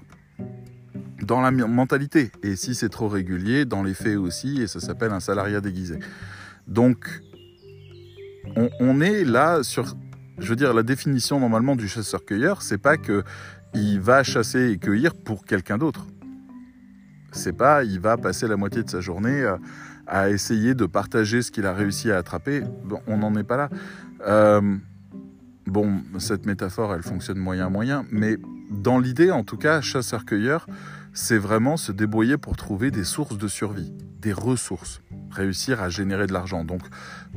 Dans 1.28 1.42
la 1.42 1.50
mentalité. 1.50 2.32
Et 2.42 2.56
si 2.56 2.74
c'est 2.74 2.88
trop 2.88 3.06
régulier, 3.06 3.66
dans 3.66 3.82
les 3.82 3.92
faits 3.92 4.16
aussi, 4.16 4.62
et 4.62 4.66
ça 4.66 4.80
s'appelle 4.80 5.12
un 5.12 5.20
salariat 5.20 5.60
déguisé. 5.60 5.98
Donc, 6.66 7.22
on, 8.80 9.00
est 9.02 9.24
là 9.24 9.62
sur, 9.62 9.94
je 10.38 10.48
veux 10.48 10.56
dire, 10.56 10.72
la 10.72 10.82
définition 10.82 11.38
normalement 11.38 11.76
du 11.76 11.86
chasseur-cueilleur, 11.86 12.62
c'est 12.62 12.78
pas 12.78 12.96
que 12.96 13.22
il 13.74 14.00
va 14.00 14.22
chasser 14.22 14.70
et 14.70 14.78
cueillir 14.78 15.14
pour 15.14 15.44
quelqu'un 15.44 15.76
d'autre. 15.76 16.06
C'est 17.32 17.52
pas, 17.52 17.84
il 17.84 18.00
va 18.00 18.16
passer 18.16 18.48
la 18.48 18.56
moitié 18.56 18.82
de 18.82 18.88
sa 18.88 19.02
journée 19.02 19.46
à, 20.06 20.30
essayer 20.30 20.74
de 20.74 20.86
partager 20.86 21.42
ce 21.42 21.50
qu'il 21.50 21.66
a 21.66 21.74
réussi 21.74 22.10
à 22.10 22.16
attraper. 22.16 22.62
On 23.06 23.18
n'en 23.18 23.34
est 23.36 23.44
pas 23.44 23.58
là. 23.58 23.68
Euh, 24.26 24.78
Bon, 25.68 26.00
cette 26.18 26.46
métaphore, 26.46 26.94
elle 26.94 27.02
fonctionne 27.02 27.36
moyen-moyen, 27.36 28.06
mais 28.10 28.38
dans 28.70 28.98
l'idée, 28.98 29.30
en 29.30 29.44
tout 29.44 29.58
cas, 29.58 29.82
chasseur-cueilleur, 29.82 30.66
c'est 31.18 31.36
vraiment 31.36 31.76
se 31.76 31.90
débrouiller 31.90 32.36
pour 32.36 32.56
trouver 32.56 32.92
des 32.92 33.02
sources 33.02 33.36
de 33.36 33.48
survie, 33.48 33.92
des 34.20 34.32
ressources, 34.32 35.02
réussir 35.32 35.82
à 35.82 35.88
générer 35.88 36.28
de 36.28 36.32
l'argent. 36.32 36.64
Donc, 36.64 36.82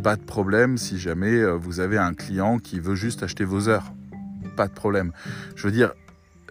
pas 0.03 0.15
de 0.15 0.21
problème 0.21 0.77
si 0.77 0.99
jamais 0.99 1.33
euh, 1.33 1.53
vous 1.53 1.79
avez 1.79 1.97
un 1.97 2.13
client 2.13 2.59
qui 2.59 2.79
veut 2.79 2.93
juste 2.93 3.23
acheter 3.23 3.43
vos 3.43 3.69
heures. 3.69 3.91
Pas 4.55 4.67
de 4.67 4.73
problème. 4.73 5.11
Je 5.55 5.63
veux 5.63 5.73
dire, 5.73 5.93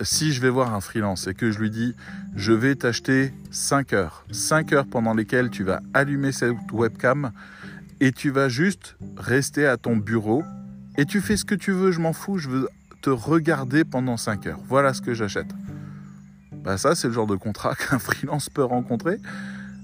si 0.02 0.32
je 0.32 0.40
vais 0.40 0.50
voir 0.50 0.74
un 0.74 0.80
freelance 0.80 1.28
et 1.28 1.34
que 1.34 1.52
je 1.52 1.60
lui 1.60 1.70
dis 1.70 1.94
je 2.34 2.52
vais 2.52 2.74
t'acheter 2.74 3.32
5 3.52 3.92
heures, 3.92 4.24
5 4.32 4.72
heures 4.72 4.86
pendant 4.86 5.14
lesquelles 5.14 5.50
tu 5.50 5.62
vas 5.62 5.80
allumer 5.94 6.32
cette 6.32 6.56
webcam 6.72 7.30
et 8.00 8.10
tu 8.10 8.30
vas 8.30 8.48
juste 8.48 8.96
rester 9.16 9.66
à 9.66 9.76
ton 9.76 9.96
bureau 9.96 10.42
et 10.98 11.04
tu 11.04 11.20
fais 11.20 11.36
ce 11.36 11.44
que 11.44 11.54
tu 11.54 11.70
veux, 11.70 11.92
je 11.92 12.00
m'en 12.00 12.12
fous, 12.12 12.38
je 12.38 12.48
veux 12.48 12.68
te 13.02 13.10
regarder 13.10 13.84
pendant 13.84 14.16
5 14.16 14.48
heures. 14.48 14.60
Voilà 14.66 14.94
ce 14.94 15.00
que 15.00 15.14
j'achète. 15.14 15.54
Bah 16.62 16.76
ça, 16.76 16.94
c'est 16.94 17.08
le 17.08 17.14
genre 17.14 17.26
de 17.26 17.36
contrat 17.36 17.74
qu'un 17.90 17.98
freelance 17.98 18.48
peut 18.50 18.64
rencontrer. 18.64 19.18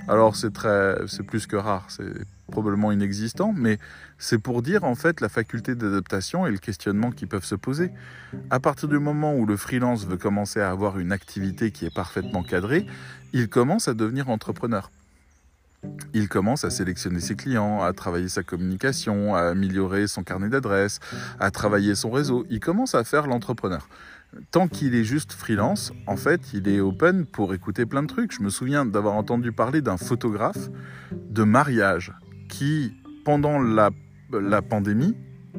Alors 0.08 0.36
c'est 0.36 0.52
très, 0.52 0.96
c'est 1.08 1.24
plus 1.24 1.46
que 1.46 1.56
rare. 1.56 1.86
C'est 1.88 2.12
probablement 2.50 2.92
inexistant, 2.92 3.52
mais 3.56 3.78
c'est 4.18 4.38
pour 4.38 4.62
dire 4.62 4.84
en 4.84 4.94
fait 4.94 5.20
la 5.20 5.28
faculté 5.28 5.74
d'adaptation 5.74 6.46
et 6.46 6.50
le 6.50 6.58
questionnement 6.58 7.10
qui 7.10 7.26
peuvent 7.26 7.44
se 7.44 7.56
poser. 7.56 7.90
À 8.50 8.60
partir 8.60 8.88
du 8.88 8.98
moment 8.98 9.34
où 9.34 9.46
le 9.46 9.56
freelance 9.56 10.06
veut 10.06 10.16
commencer 10.16 10.60
à 10.60 10.70
avoir 10.70 10.98
une 10.98 11.10
activité 11.10 11.72
qui 11.72 11.86
est 11.86 11.94
parfaitement 11.94 12.44
cadrée, 12.44 12.86
il 13.32 13.48
commence 13.48 13.88
à 13.88 13.94
devenir 13.94 14.30
entrepreneur. 14.30 14.90
Il 16.14 16.28
commence 16.28 16.64
à 16.64 16.70
sélectionner 16.70 17.20
ses 17.20 17.36
clients, 17.36 17.82
à 17.82 17.92
travailler 17.92 18.28
sa 18.28 18.42
communication, 18.42 19.34
à 19.34 19.42
améliorer 19.42 20.06
son 20.06 20.22
carnet 20.22 20.48
d'adresses, 20.48 21.00
à 21.38 21.50
travailler 21.50 21.94
son 21.94 22.10
réseau. 22.10 22.46
Il 22.50 22.60
commence 22.60 22.94
à 22.94 23.04
faire 23.04 23.26
l'entrepreneur 23.26 23.88
tant 24.50 24.68
qu'il 24.68 24.94
est 24.94 25.04
juste 25.04 25.32
freelance, 25.32 25.92
en 26.06 26.16
fait, 26.16 26.52
il 26.52 26.68
est 26.68 26.80
open 26.80 27.26
pour 27.26 27.54
écouter 27.54 27.86
plein 27.86 28.02
de 28.02 28.08
trucs. 28.08 28.32
Je 28.32 28.42
me 28.42 28.50
souviens 28.50 28.84
d'avoir 28.84 29.14
entendu 29.14 29.52
parler 29.52 29.80
d'un 29.80 29.96
photographe 29.96 30.68
de 31.12 31.42
mariage 31.42 32.12
qui, 32.48 32.94
pendant 33.24 33.58
la, 33.58 33.90
pandémie, 34.62 35.16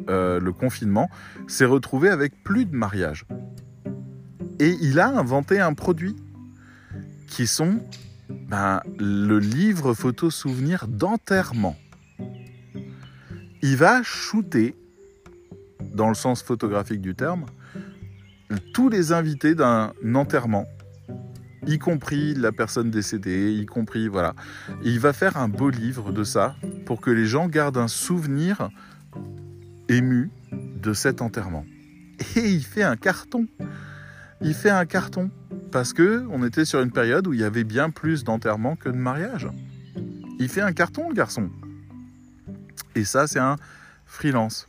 euh, 0.10 0.39
le 0.39 0.53
confinement, 0.53 1.10
s'est 1.47 1.65
retrouvé 1.65 2.10
avec 2.10 2.43
plus 2.43 2.65
de 2.65 2.75
mariages. 2.75 3.25
Et 4.60 4.75
il 4.82 4.99
a 4.99 5.08
inventé 5.08 5.60
un 5.60 5.73
produit 5.73 6.15
qui 7.27 7.45
sont 7.45 7.80
ben, 8.30 8.82
le 8.97 9.39
livre 9.39 9.93
photo 9.93 10.30
souvenir 10.30 10.88
d'enterrement. 10.88 11.75
Il 13.62 13.75
va 13.75 14.03
shooter, 14.03 14.75
dans 15.93 16.10
le 16.10 16.15
sens 16.15 16.41
photographique 16.41 17.01
du 17.01 17.15
terme, 17.15 17.45
tous 18.73 18.89
les 18.89 19.12
invités 19.12 19.55
d'un 19.55 19.91
enterrement, 20.13 20.65
y 21.65 21.79
compris 21.79 22.33
la 22.33 22.51
personne 22.51 22.89
décédée, 22.89 23.51
y 23.53 23.65
compris 23.65 24.07
voilà. 24.07 24.33
il 24.83 24.99
va 24.99 25.13
faire 25.13 25.38
un 25.38 25.47
beau 25.47 25.69
livre 25.69 26.12
de 26.12 26.23
ça 26.23 26.55
pour 26.86 27.01
que 27.01 27.12
les 27.12 27.25
gens 27.25 27.47
gardent 27.47 27.77
un 27.77 27.88
souvenir 27.88 28.69
ému 29.89 30.29
de 30.51 30.93
cet 30.93 31.21
enterrement. 31.21 31.65
Et 32.36 32.49
il 32.49 32.63
fait 32.63 32.83
un 32.83 32.95
carton. 32.95 33.47
Il 34.41 34.53
fait 34.53 34.69
un 34.69 34.86
carton 34.86 35.29
parce 35.71 35.93
que 35.93 36.25
on 36.29 36.45
était 36.45 36.65
sur 36.65 36.81
une 36.81 36.91
période 36.91 37.27
où 37.27 37.33
il 37.33 37.39
y 37.39 37.43
avait 37.43 37.63
bien 37.63 37.89
plus 37.89 38.23
d'enterrements 38.23 38.75
que 38.75 38.89
de 38.89 38.95
mariages. 38.95 39.49
Il 40.39 40.49
fait 40.49 40.62
un 40.62 40.73
carton 40.73 41.10
le 41.10 41.15
garçon. 41.15 41.49
Et 42.95 43.03
ça 43.03 43.27
c'est 43.27 43.39
un 43.39 43.57
freelance. 44.05 44.67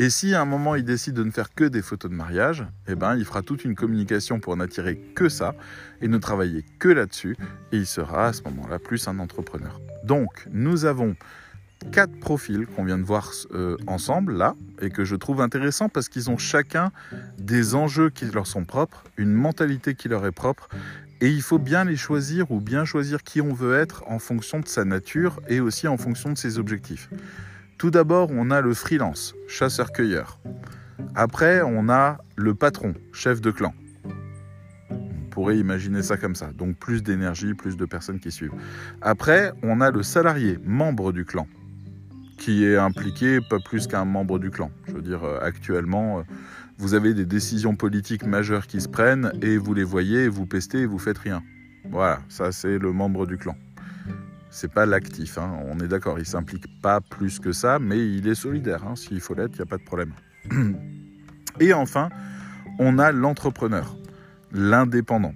Et 0.00 0.10
si 0.10 0.32
à 0.32 0.40
un 0.40 0.44
moment 0.44 0.76
il 0.76 0.84
décide 0.84 1.14
de 1.14 1.24
ne 1.24 1.32
faire 1.32 1.52
que 1.52 1.64
des 1.64 1.82
photos 1.82 2.08
de 2.08 2.16
mariage, 2.16 2.64
eh 2.86 2.94
ben 2.94 3.16
il 3.16 3.24
fera 3.24 3.42
toute 3.42 3.64
une 3.64 3.74
communication 3.74 4.38
pour 4.38 4.56
n'attirer 4.56 4.96
que 5.16 5.28
ça 5.28 5.56
et 6.00 6.06
ne 6.06 6.18
travailler 6.18 6.64
que 6.78 6.88
là-dessus 6.88 7.36
et 7.72 7.78
il 7.78 7.86
sera 7.86 8.28
à 8.28 8.32
ce 8.32 8.44
moment-là 8.44 8.78
plus 8.78 9.08
un 9.08 9.18
entrepreneur. 9.18 9.80
Donc 10.04 10.46
nous 10.52 10.84
avons 10.84 11.16
quatre 11.90 12.16
profils 12.20 12.64
qu'on 12.66 12.84
vient 12.84 12.98
de 12.98 13.02
voir 13.02 13.32
euh, 13.52 13.76
ensemble 13.88 14.34
là 14.34 14.54
et 14.80 14.90
que 14.90 15.04
je 15.04 15.16
trouve 15.16 15.40
intéressants 15.40 15.88
parce 15.88 16.08
qu'ils 16.08 16.30
ont 16.30 16.38
chacun 16.38 16.92
des 17.36 17.74
enjeux 17.74 18.10
qui 18.10 18.24
leur 18.26 18.46
sont 18.46 18.64
propres, 18.64 19.02
une 19.16 19.32
mentalité 19.32 19.96
qui 19.96 20.08
leur 20.08 20.24
est 20.26 20.32
propre 20.32 20.68
et 21.20 21.28
il 21.28 21.42
faut 21.42 21.58
bien 21.58 21.84
les 21.84 21.96
choisir 21.96 22.52
ou 22.52 22.60
bien 22.60 22.84
choisir 22.84 23.24
qui 23.24 23.40
on 23.40 23.52
veut 23.52 23.74
être 23.74 24.04
en 24.06 24.20
fonction 24.20 24.60
de 24.60 24.68
sa 24.68 24.84
nature 24.84 25.40
et 25.48 25.58
aussi 25.58 25.88
en 25.88 25.96
fonction 25.96 26.30
de 26.30 26.38
ses 26.38 26.60
objectifs. 26.60 27.10
Tout 27.78 27.92
d'abord, 27.92 28.30
on 28.32 28.50
a 28.50 28.60
le 28.60 28.74
freelance, 28.74 29.36
chasseur-cueilleur. 29.46 30.40
Après, 31.14 31.62
on 31.62 31.88
a 31.88 32.18
le 32.34 32.52
patron, 32.52 32.92
chef 33.12 33.40
de 33.40 33.52
clan. 33.52 33.72
On 34.90 35.30
pourrait 35.30 35.58
imaginer 35.58 36.02
ça 36.02 36.16
comme 36.16 36.34
ça. 36.34 36.50
Donc 36.50 36.76
plus 36.76 37.04
d'énergie, 37.04 37.54
plus 37.54 37.76
de 37.76 37.84
personnes 37.84 38.18
qui 38.18 38.32
suivent. 38.32 38.54
Après, 39.00 39.52
on 39.62 39.80
a 39.80 39.92
le 39.92 40.02
salarié, 40.02 40.58
membre 40.64 41.12
du 41.12 41.24
clan, 41.24 41.46
qui 42.36 42.64
est 42.64 42.76
impliqué 42.76 43.38
pas 43.48 43.60
plus 43.64 43.86
qu'un 43.86 44.04
membre 44.04 44.40
du 44.40 44.50
clan. 44.50 44.72
Je 44.88 44.94
veux 44.94 45.02
dire, 45.02 45.22
euh, 45.22 45.38
actuellement, 45.40 46.18
euh, 46.18 46.22
vous 46.78 46.94
avez 46.94 47.14
des 47.14 47.26
décisions 47.26 47.76
politiques 47.76 48.26
majeures 48.26 48.66
qui 48.66 48.80
se 48.80 48.88
prennent 48.88 49.30
et 49.40 49.56
vous 49.56 49.72
les 49.72 49.84
voyez, 49.84 50.26
vous 50.26 50.46
pestez 50.46 50.80
et 50.80 50.86
vous 50.86 50.98
faites 50.98 51.18
rien. 51.18 51.44
Voilà, 51.90 52.18
ça 52.28 52.50
c'est 52.50 52.76
le 52.76 52.90
membre 52.90 53.24
du 53.24 53.38
clan 53.38 53.54
c'est 54.50 54.72
pas 54.72 54.86
l'actif. 54.86 55.38
Hein. 55.38 55.58
On 55.66 55.78
est 55.80 55.88
d'accord, 55.88 56.18
il 56.18 56.26
s'implique 56.26 56.80
pas 56.80 57.00
plus 57.00 57.38
que 57.38 57.52
ça, 57.52 57.78
mais 57.78 57.98
il 57.98 58.26
est 58.28 58.34
solidaire. 58.34 58.84
Hein. 58.86 58.96
S'il 58.96 59.20
faut 59.20 59.34
l'être, 59.34 59.52
il 59.54 59.56
n'y 59.56 59.62
a 59.62 59.66
pas 59.66 59.78
de 59.78 59.84
problème. 59.84 60.12
Et 61.60 61.72
enfin, 61.72 62.08
on 62.78 62.98
a 62.98 63.12
l'entrepreneur, 63.12 63.96
l'indépendant, 64.52 65.34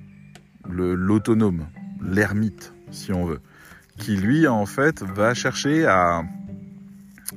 l'autonome, 0.68 1.66
l'ermite, 2.00 2.72
si 2.90 3.12
on 3.12 3.24
veut, 3.24 3.40
qui 3.98 4.16
lui, 4.16 4.46
en 4.46 4.66
fait, 4.66 5.02
va 5.02 5.34
chercher 5.34 5.86
à, 5.86 6.22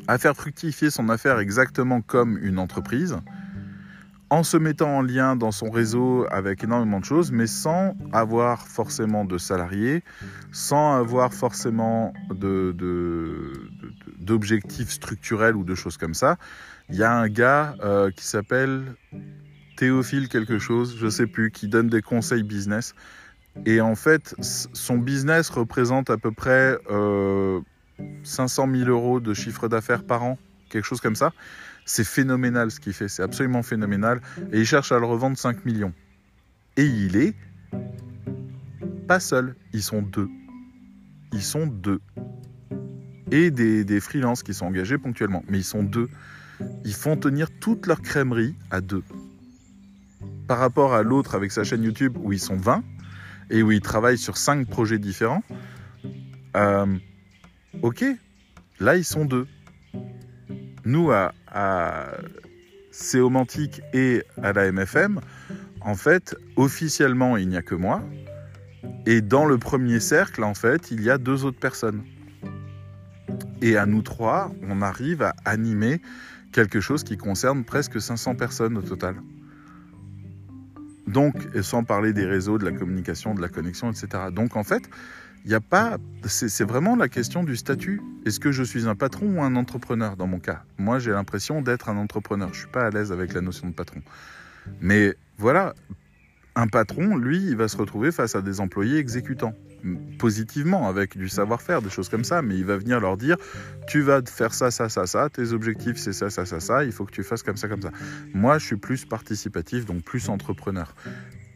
à 0.08 0.18
faire 0.18 0.36
fructifier 0.36 0.90
son 0.90 1.10
affaire 1.10 1.40
exactement 1.40 2.02
comme 2.02 2.38
une 2.38 2.60
entreprise, 2.60 3.18
en 4.30 4.44
se 4.44 4.58
mettant 4.58 4.98
en 4.98 5.02
lien 5.02 5.36
dans 5.36 5.52
son 5.52 5.70
réseau 5.70 6.26
avec 6.32 6.64
énormément 6.64 7.00
de 7.00 7.06
choses, 7.06 7.32
mais 7.32 7.48
sans 7.48 7.96
avoir 8.12 8.68
forcément 8.68 9.24
de 9.26 9.38
salariés, 9.38 10.04
sans 10.52 10.96
avoir 10.96 11.34
forcément 11.34 12.14
d'objectifs 14.20 14.90
structurels 14.90 15.56
ou 15.56 15.64
de 15.64 15.76
choses 15.76 15.98
comme 15.98 16.14
ça. 16.14 16.38
Il 16.90 16.96
y 16.96 17.04
a 17.04 17.14
un 17.14 17.28
gars 17.28 17.76
euh, 17.84 18.12
qui 18.12 18.26
s'appelle 18.26 18.96
Théophile 19.78 20.30
quelque 20.30 20.58
chose, 20.58 20.96
je 20.98 21.08
sais 21.10 21.28
plus, 21.28 21.52
qui 21.52 21.68
donne 21.68 21.90
des 21.90 22.02
conseils 22.02 22.44
business. 22.44 22.96
Et 23.66 23.82
en 23.82 23.96
fait, 23.96 24.36
son 24.40 24.98
business 24.98 25.50
représente 25.50 26.10
à 26.10 26.18
peu 26.18 26.32
près 26.32 26.78
euh, 26.90 27.60
500 28.24 28.68
000 28.74 28.90
euros 28.90 29.20
de 29.20 29.34
chiffre 29.34 29.68
d'affaires 29.68 30.04
par 30.04 30.24
an, 30.24 30.38
quelque 30.70 30.86
chose 30.86 31.02
comme 31.02 31.16
ça. 31.16 31.32
C'est 31.86 32.04
phénoménal 32.04 32.72
ce 32.72 32.80
qu'il 32.80 32.94
fait, 32.94 33.08
c'est 33.08 33.24
absolument 33.24 33.64
phénoménal. 33.64 34.22
Et 34.52 34.60
il 34.60 34.66
cherche 34.66 34.92
à 34.92 35.00
le 35.00 35.06
revendre 35.06 35.38
5 35.38 35.66
millions. 35.66 35.94
Et 36.78 36.86
il 36.86 37.16
est 37.16 37.36
pas 39.08 39.20
seul, 39.20 39.56
ils 39.72 39.84
sont 39.84 40.02
deux. 40.02 40.30
Ils 41.32 41.44
sont 41.44 41.68
deux. 41.68 42.02
Et 43.32 43.52
des, 43.52 43.86
des 43.86 44.00
freelances 44.00 44.42
qui 44.42 44.54
sont 44.54 44.66
engagés 44.66 44.98
ponctuellement. 44.98 45.44
Mais 45.48 45.60
ils 45.60 45.64
sont 45.64 45.84
deux. 45.84 46.10
Ils 46.86 46.94
font 46.94 47.18
tenir 47.18 47.50
toute 47.60 47.86
leur 47.86 48.02
crèmerie 48.02 48.56
à 48.72 48.82
deux. 48.82 49.04
Par 50.48 50.58
rapport 50.58 50.94
à 50.94 51.04
l'autre 51.04 51.36
avec 51.36 51.52
sa 51.52 51.64
chaîne 51.64 51.84
YouTube 51.84 52.18
où 52.20 52.34
ils 52.34 52.40
sont 52.40 52.58
20 52.58 52.84
et 53.50 53.62
où 53.62 53.72
ils 53.72 53.82
travaillent 53.82 54.18
sur 54.18 54.38
5 54.38 54.68
projets 54.68 55.00
différents. 55.00 55.44
Euh, 56.56 56.98
ok, 57.82 58.06
là 58.80 58.96
ils 58.96 59.04
sont 59.04 59.26
deux. 59.26 59.48
Nous, 60.86 61.12
à, 61.12 61.34
Céomantique 62.92 63.82
et 63.94 64.24
à 64.42 64.54
la 64.54 64.72
MFM, 64.72 65.20
en 65.82 65.96
fait, 65.96 66.36
officiellement, 66.56 67.36
il 67.36 67.50
n'y 67.50 67.58
a 67.58 67.62
que 67.62 67.76
moi. 67.76 68.02
Et 69.06 69.22
dans 69.22 69.46
le 69.46 69.58
premier 69.58 70.00
cercle, 70.00 70.44
en 70.44 70.54
fait, 70.54 70.92
il 70.92 71.02
y 71.02 71.10
a 71.10 71.18
deux 71.18 71.44
autres 71.44 71.60
personnes. 71.60 72.04
Et 73.62 73.76
à 73.78 73.86
nous 73.86 74.02
trois, 74.02 74.52
on 74.62 74.82
arrive 74.82 75.24
à 75.24 75.36
animer 75.44 76.02
quelque 76.52 76.80
chose 76.80 77.04
qui 77.04 77.18
concerne 77.18 77.66
presque 77.66 78.00
500 78.00 78.36
personnes 78.36 78.78
au 78.78 78.82
total. 78.82 79.16
Donc, 81.08 81.36
sans 81.62 81.84
parler 81.84 82.14
des 82.14 82.26
réseaux, 82.26 82.58
de 82.58 82.66
la 82.66 82.72
communication, 82.72 83.36
de 83.36 83.42
la 83.42 83.50
connexion, 83.50 83.92
etc. 83.92 84.08
Donc, 84.32 84.56
en 84.56 84.64
fait, 84.64 84.90
il 85.46 85.54
a 85.54 85.62
pas. 85.62 85.98
C'est 86.26 86.64
vraiment 86.64 86.96
la 86.96 87.08
question 87.08 87.44
du 87.44 87.56
statut. 87.56 88.02
Est-ce 88.26 88.40
que 88.40 88.52
je 88.52 88.64
suis 88.64 88.88
un 88.88 88.96
patron 88.96 89.38
ou 89.38 89.44
un 89.44 89.56
entrepreneur 89.56 90.18
dans 90.18 90.28
mon 90.28 90.40
cas? 90.40 90.64
Moi, 90.78 90.98
j'ai 91.00 91.12
l'impression 91.12 91.62
d'être 91.62 91.88
un 91.90 91.98
entrepreneur. 91.98 92.50
Je 92.50 92.54
ne 92.54 92.60
suis 92.62 92.72
pas 92.72 92.88
à 92.88 92.90
l'aise 92.90 93.12
avec 93.12 93.34
la 93.34 93.42
notion 93.42 93.68
de 93.68 93.74
patron. 93.74 94.02
Mais 94.82 95.16
voilà, 95.38 95.76
un 96.56 96.68
patron, 96.68 97.16
lui, 97.16 97.38
il 97.38 97.56
va 97.56 97.68
se 97.68 97.78
retrouver 97.78 98.12
face 98.12 98.36
à 98.36 98.42
des 98.42 98.60
employés 98.60 98.98
exécutants, 98.98 99.54
positivement, 100.18 100.88
avec 100.88 101.18
du 101.18 101.30
savoir-faire, 101.30 101.82
des 101.82 101.90
choses 101.90 102.10
comme 102.10 102.24
ça, 102.24 102.42
mais 102.42 102.56
il 102.56 102.66
va 102.66 102.78
venir 102.78 103.00
leur 103.00 103.18
dire, 103.18 103.38
tu 103.88 104.02
vas 104.02 104.22
faire 104.26 104.54
ça, 104.54 104.72
ça, 104.72 104.90
ça, 104.90 105.06
ça, 105.06 105.30
tes 105.30 105.52
objectifs, 105.52 105.98
c'est 105.98 106.14
ça, 106.14 106.30
ça, 106.30 106.46
ça, 106.46 106.60
ça, 106.60 106.86
il 106.86 106.92
faut 106.92 107.06
que 107.06 107.12
tu 107.12 107.24
fasses 107.24 107.44
comme 107.44 107.58
ça, 107.58 107.68
comme 107.68 107.82
ça. 107.82 107.92
Moi, 108.34 108.58
je 108.58 108.66
suis 108.66 108.78
plus 108.78 109.06
participatif, 109.06 109.86
donc 109.86 110.02
plus 110.02 110.30
entrepreneur. 110.30 110.96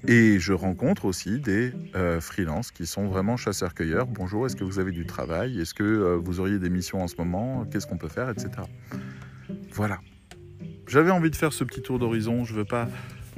Et 0.08 0.40
je 0.40 0.54
rencontre 0.54 1.06
aussi 1.06 1.40
des 1.40 1.74
euh, 1.96 2.22
freelances 2.22 2.72
qui 2.72 2.86
sont 2.86 3.08
vraiment 3.08 3.36
chasseurs-cueilleurs. 3.38 4.08
Bonjour, 4.08 4.46
est-ce 4.46 4.56
que 4.56 4.64
vous 4.64 4.80
avez 4.80 4.92
du 4.92 5.06
travail? 5.06 5.60
Est-ce 5.60 5.74
que 5.74 5.84
euh, 5.84 6.16
vous 6.16 6.40
auriez 6.40 6.58
des 6.58 6.70
missions 6.70 7.04
en 7.04 7.08
ce 7.08 7.16
moment? 7.18 7.66
Qu'est-ce 7.66 7.86
qu'on 7.86 7.98
peut 7.98 8.08
faire 8.08 8.30
Etc. 8.30 8.50
Voilà. 9.74 10.00
J'avais 10.88 11.12
envie 11.12 11.30
de 11.30 11.36
faire 11.36 11.52
ce 11.52 11.64
petit 11.64 11.82
tour 11.82 12.00
d'horizon. 12.00 12.46
Je 12.46 12.54
ne 12.54 12.60
veux 12.60 12.66
pas 12.66 12.88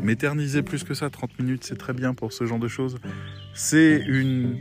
m'éterniser 0.01 0.61
plus 0.61 0.83
que 0.83 0.93
ça. 0.93 1.09
30 1.09 1.39
minutes, 1.39 1.63
c'est 1.63 1.77
très 1.77 1.93
bien 1.93 2.13
pour 2.13 2.31
ce 2.31 2.45
genre 2.45 2.59
de 2.59 2.67
choses. 2.67 2.99
C'est 3.53 4.01
une. 4.07 4.57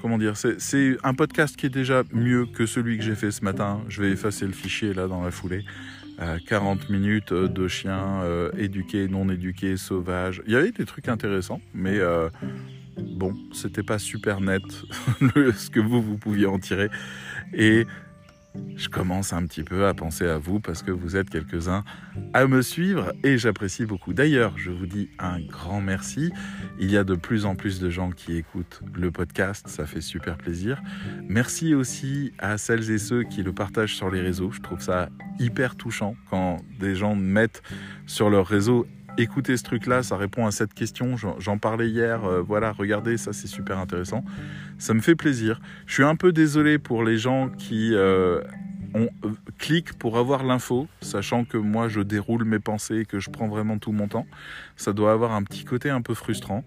Comment 0.00 0.18
dire 0.18 0.36
C'est 0.36 0.96
un 1.02 1.14
podcast 1.14 1.56
qui 1.56 1.66
est 1.66 1.70
déjà 1.70 2.04
mieux 2.12 2.46
que 2.46 2.66
celui 2.66 2.98
que 2.98 3.04
j'ai 3.04 3.16
fait 3.16 3.32
ce 3.32 3.44
matin. 3.44 3.82
Je 3.88 4.00
vais 4.00 4.10
effacer 4.10 4.46
le 4.46 4.52
fichier 4.52 4.94
là 4.94 5.08
dans 5.08 5.22
la 5.22 5.32
foulée. 5.32 5.64
40 6.46 6.88
minutes 6.88 7.32
de 7.32 7.68
chiens 7.68 8.22
euh, 8.22 8.50
éduqués, 8.56 9.08
non 9.08 9.28
éduqués, 9.28 9.76
sauvages. 9.76 10.42
Il 10.46 10.52
y 10.52 10.56
avait 10.56 10.72
des 10.72 10.84
trucs 10.84 11.08
intéressants, 11.08 11.60
mais 11.74 11.98
euh, 11.98 12.30
bon, 12.96 13.34
c'était 13.52 13.82
pas 13.82 13.98
super 13.98 14.40
net 14.40 14.62
ce 15.20 15.70
que 15.70 15.80
vous, 15.80 16.00
vous 16.02 16.18
pouviez 16.18 16.46
en 16.46 16.58
tirer. 16.58 16.88
Et 17.52 17.86
je 18.76 18.88
commence 18.88 19.32
un 19.32 19.46
petit 19.46 19.62
peu 19.62 19.86
à 19.86 19.94
penser 19.94 20.26
à 20.26 20.38
vous 20.38 20.60
parce 20.60 20.82
que 20.82 20.90
vous 20.90 21.16
êtes 21.16 21.30
quelques-uns 21.30 21.84
à 22.34 22.46
me 22.46 22.62
suivre 22.62 23.12
et 23.24 23.38
j'apprécie 23.38 23.86
beaucoup. 23.86 24.12
D'ailleurs, 24.12 24.56
je 24.58 24.70
vous 24.70 24.86
dis 24.86 25.08
un 25.18 25.40
grand 25.40 25.80
merci. 25.80 26.30
Il 26.78 26.90
y 26.90 26.96
a 26.96 27.04
de 27.04 27.14
plus 27.14 27.46
en 27.46 27.54
plus 27.54 27.80
de 27.80 27.90
gens 27.90 28.10
qui 28.10 28.36
écoutent 28.36 28.82
le 28.94 29.10
podcast, 29.10 29.68
ça 29.68 29.86
fait 29.86 30.00
super 30.00 30.36
plaisir. 30.36 30.82
Merci 31.28 31.74
aussi 31.74 32.32
à 32.38 32.58
celles 32.58 32.90
et 32.90 32.98
ceux 32.98 33.24
qui 33.24 33.42
le 33.42 33.52
partagent 33.52 33.94
sur 33.94 34.10
les 34.10 34.20
réseaux. 34.20 34.50
Je 34.50 34.60
trouve 34.60 34.80
ça 34.80 35.08
hyper 35.38 35.76
touchant 35.76 36.14
quand 36.30 36.58
des 36.78 36.94
gens 36.94 37.14
mettent 37.14 37.62
sur 38.06 38.30
leur 38.30 38.46
réseau 38.46 38.86
écoutez 39.18 39.56
ce 39.56 39.62
truc-là, 39.62 40.02
ça 40.02 40.16
répond 40.16 40.46
à 40.46 40.50
cette 40.50 40.74
question. 40.74 41.16
J'en 41.16 41.58
parlais 41.58 41.88
hier. 41.88 42.24
Euh, 42.24 42.40
voilà, 42.40 42.72
regardez, 42.72 43.16
ça 43.16 43.32
c'est 43.32 43.46
super 43.46 43.78
intéressant. 43.78 44.24
Ça 44.78 44.94
me 44.94 45.00
fait 45.00 45.14
plaisir. 45.14 45.60
Je 45.86 45.94
suis 45.94 46.04
un 46.04 46.16
peu 46.16 46.32
désolé 46.32 46.78
pour 46.78 47.04
les 47.04 47.18
gens 47.18 47.48
qui 47.48 47.94
euh, 47.94 48.40
euh, 48.94 49.08
clique 49.58 49.94
pour 49.94 50.18
avoir 50.18 50.44
l'info, 50.44 50.88
sachant 51.00 51.44
que 51.44 51.56
moi 51.56 51.88
je 51.88 52.00
déroule 52.00 52.44
mes 52.44 52.58
pensées 52.58 52.98
et 52.98 53.04
que 53.04 53.18
je 53.18 53.30
prends 53.30 53.48
vraiment 53.48 53.78
tout 53.78 53.92
mon 53.92 54.08
temps. 54.08 54.26
Ça 54.76 54.92
doit 54.92 55.12
avoir 55.12 55.32
un 55.32 55.42
petit 55.42 55.64
côté 55.64 55.90
un 55.90 56.02
peu 56.02 56.14
frustrant. 56.14 56.64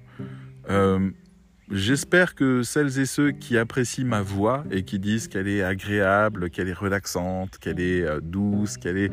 J'espère 1.71 2.33
que 2.33 2.63
celles 2.63 2.97
et 2.97 3.05
ceux 3.05 3.29
qui 3.29 3.55
apprécient 3.55 4.07
ma 4.07 4.23
voix 4.23 4.63
et 4.71 4.81
qui 4.81 4.97
disent 4.97 5.27
qu'elle 5.27 5.47
est 5.47 5.61
agréable, 5.61 6.49
qu'elle 6.49 6.67
est 6.67 6.73
relaxante, 6.73 7.59
qu'elle 7.59 7.79
est 7.79 8.03
douce, 8.21 8.77
qu'elle 8.77 8.97
est... 8.97 9.11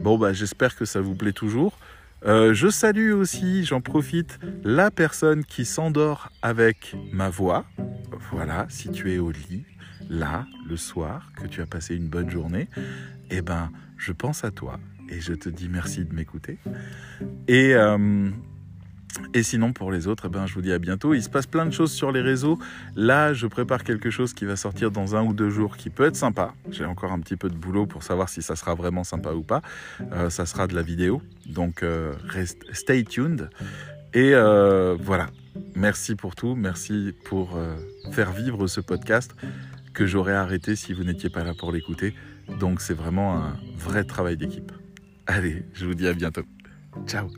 Bon, 0.00 0.18
bah 0.18 0.34
j'espère 0.34 0.76
que 0.76 0.84
ça 0.84 1.00
vous 1.00 1.14
plaît 1.14 1.32
toujours. 1.32 1.78
Euh, 2.26 2.54
je 2.54 2.68
salue 2.68 3.12
aussi, 3.12 3.64
j'en 3.64 3.80
profite, 3.80 4.38
la 4.62 4.90
personne 4.90 5.44
qui 5.44 5.64
s'endort 5.64 6.30
avec 6.40 6.96
ma 7.12 7.28
voix. 7.28 7.66
Voilà, 8.30 8.66
si 8.70 8.90
tu 8.90 9.12
es 9.12 9.18
au 9.18 9.30
lit, 9.30 9.64
là, 10.08 10.46
le 10.66 10.76
soir, 10.76 11.32
que 11.36 11.46
tu 11.46 11.60
as 11.60 11.66
passé 11.66 11.94
une 11.94 12.08
bonne 12.08 12.30
journée, 12.30 12.68
eh 13.30 13.42
ben, 13.42 13.70
je 13.98 14.12
pense 14.12 14.44
à 14.44 14.50
toi 14.50 14.80
et 15.10 15.20
je 15.20 15.34
te 15.34 15.48
dis 15.48 15.68
merci 15.68 16.04
de 16.04 16.14
m'écouter. 16.14 16.58
Et 17.46 17.74
euh, 17.74 18.30
et 19.32 19.42
sinon, 19.42 19.72
pour 19.72 19.92
les 19.92 20.06
autres, 20.06 20.24
eh 20.26 20.28
ben, 20.28 20.46
je 20.46 20.54
vous 20.54 20.62
dis 20.62 20.72
à 20.72 20.78
bientôt. 20.78 21.14
Il 21.14 21.22
se 21.22 21.28
passe 21.28 21.46
plein 21.46 21.66
de 21.66 21.70
choses 21.70 21.92
sur 21.92 22.12
les 22.12 22.20
réseaux. 22.20 22.58
Là, 22.96 23.32
je 23.32 23.46
prépare 23.46 23.84
quelque 23.84 24.10
chose 24.10 24.32
qui 24.32 24.44
va 24.44 24.56
sortir 24.56 24.90
dans 24.90 25.16
un 25.16 25.22
ou 25.24 25.32
deux 25.32 25.50
jours 25.50 25.76
qui 25.76 25.90
peut 25.90 26.06
être 26.06 26.16
sympa. 26.16 26.54
J'ai 26.70 26.84
encore 26.84 27.12
un 27.12 27.20
petit 27.20 27.36
peu 27.36 27.48
de 27.48 27.54
boulot 27.54 27.86
pour 27.86 28.02
savoir 28.02 28.28
si 28.28 28.42
ça 28.42 28.56
sera 28.56 28.74
vraiment 28.74 29.04
sympa 29.04 29.32
ou 29.32 29.42
pas. 29.42 29.62
Euh, 30.12 30.30
ça 30.30 30.46
sera 30.46 30.66
de 30.66 30.74
la 30.74 30.82
vidéo. 30.82 31.22
Donc, 31.46 31.82
euh, 31.82 32.14
stay 32.72 33.04
tuned. 33.04 33.50
Et 34.12 34.34
euh, 34.34 34.96
voilà. 35.00 35.28
Merci 35.74 36.14
pour 36.14 36.34
tout. 36.34 36.54
Merci 36.54 37.14
pour 37.24 37.58
faire 38.10 38.32
vivre 38.32 38.66
ce 38.66 38.80
podcast 38.80 39.34
que 39.92 40.06
j'aurais 40.06 40.34
arrêté 40.34 40.74
si 40.74 40.92
vous 40.92 41.04
n'étiez 41.04 41.30
pas 41.30 41.44
là 41.44 41.52
pour 41.56 41.70
l'écouter. 41.70 42.14
Donc, 42.58 42.80
c'est 42.80 42.94
vraiment 42.94 43.36
un 43.36 43.56
vrai 43.76 44.04
travail 44.04 44.36
d'équipe. 44.36 44.72
Allez, 45.26 45.64
je 45.72 45.86
vous 45.86 45.94
dis 45.94 46.08
à 46.08 46.12
bientôt. 46.12 46.42
Ciao 47.06 47.28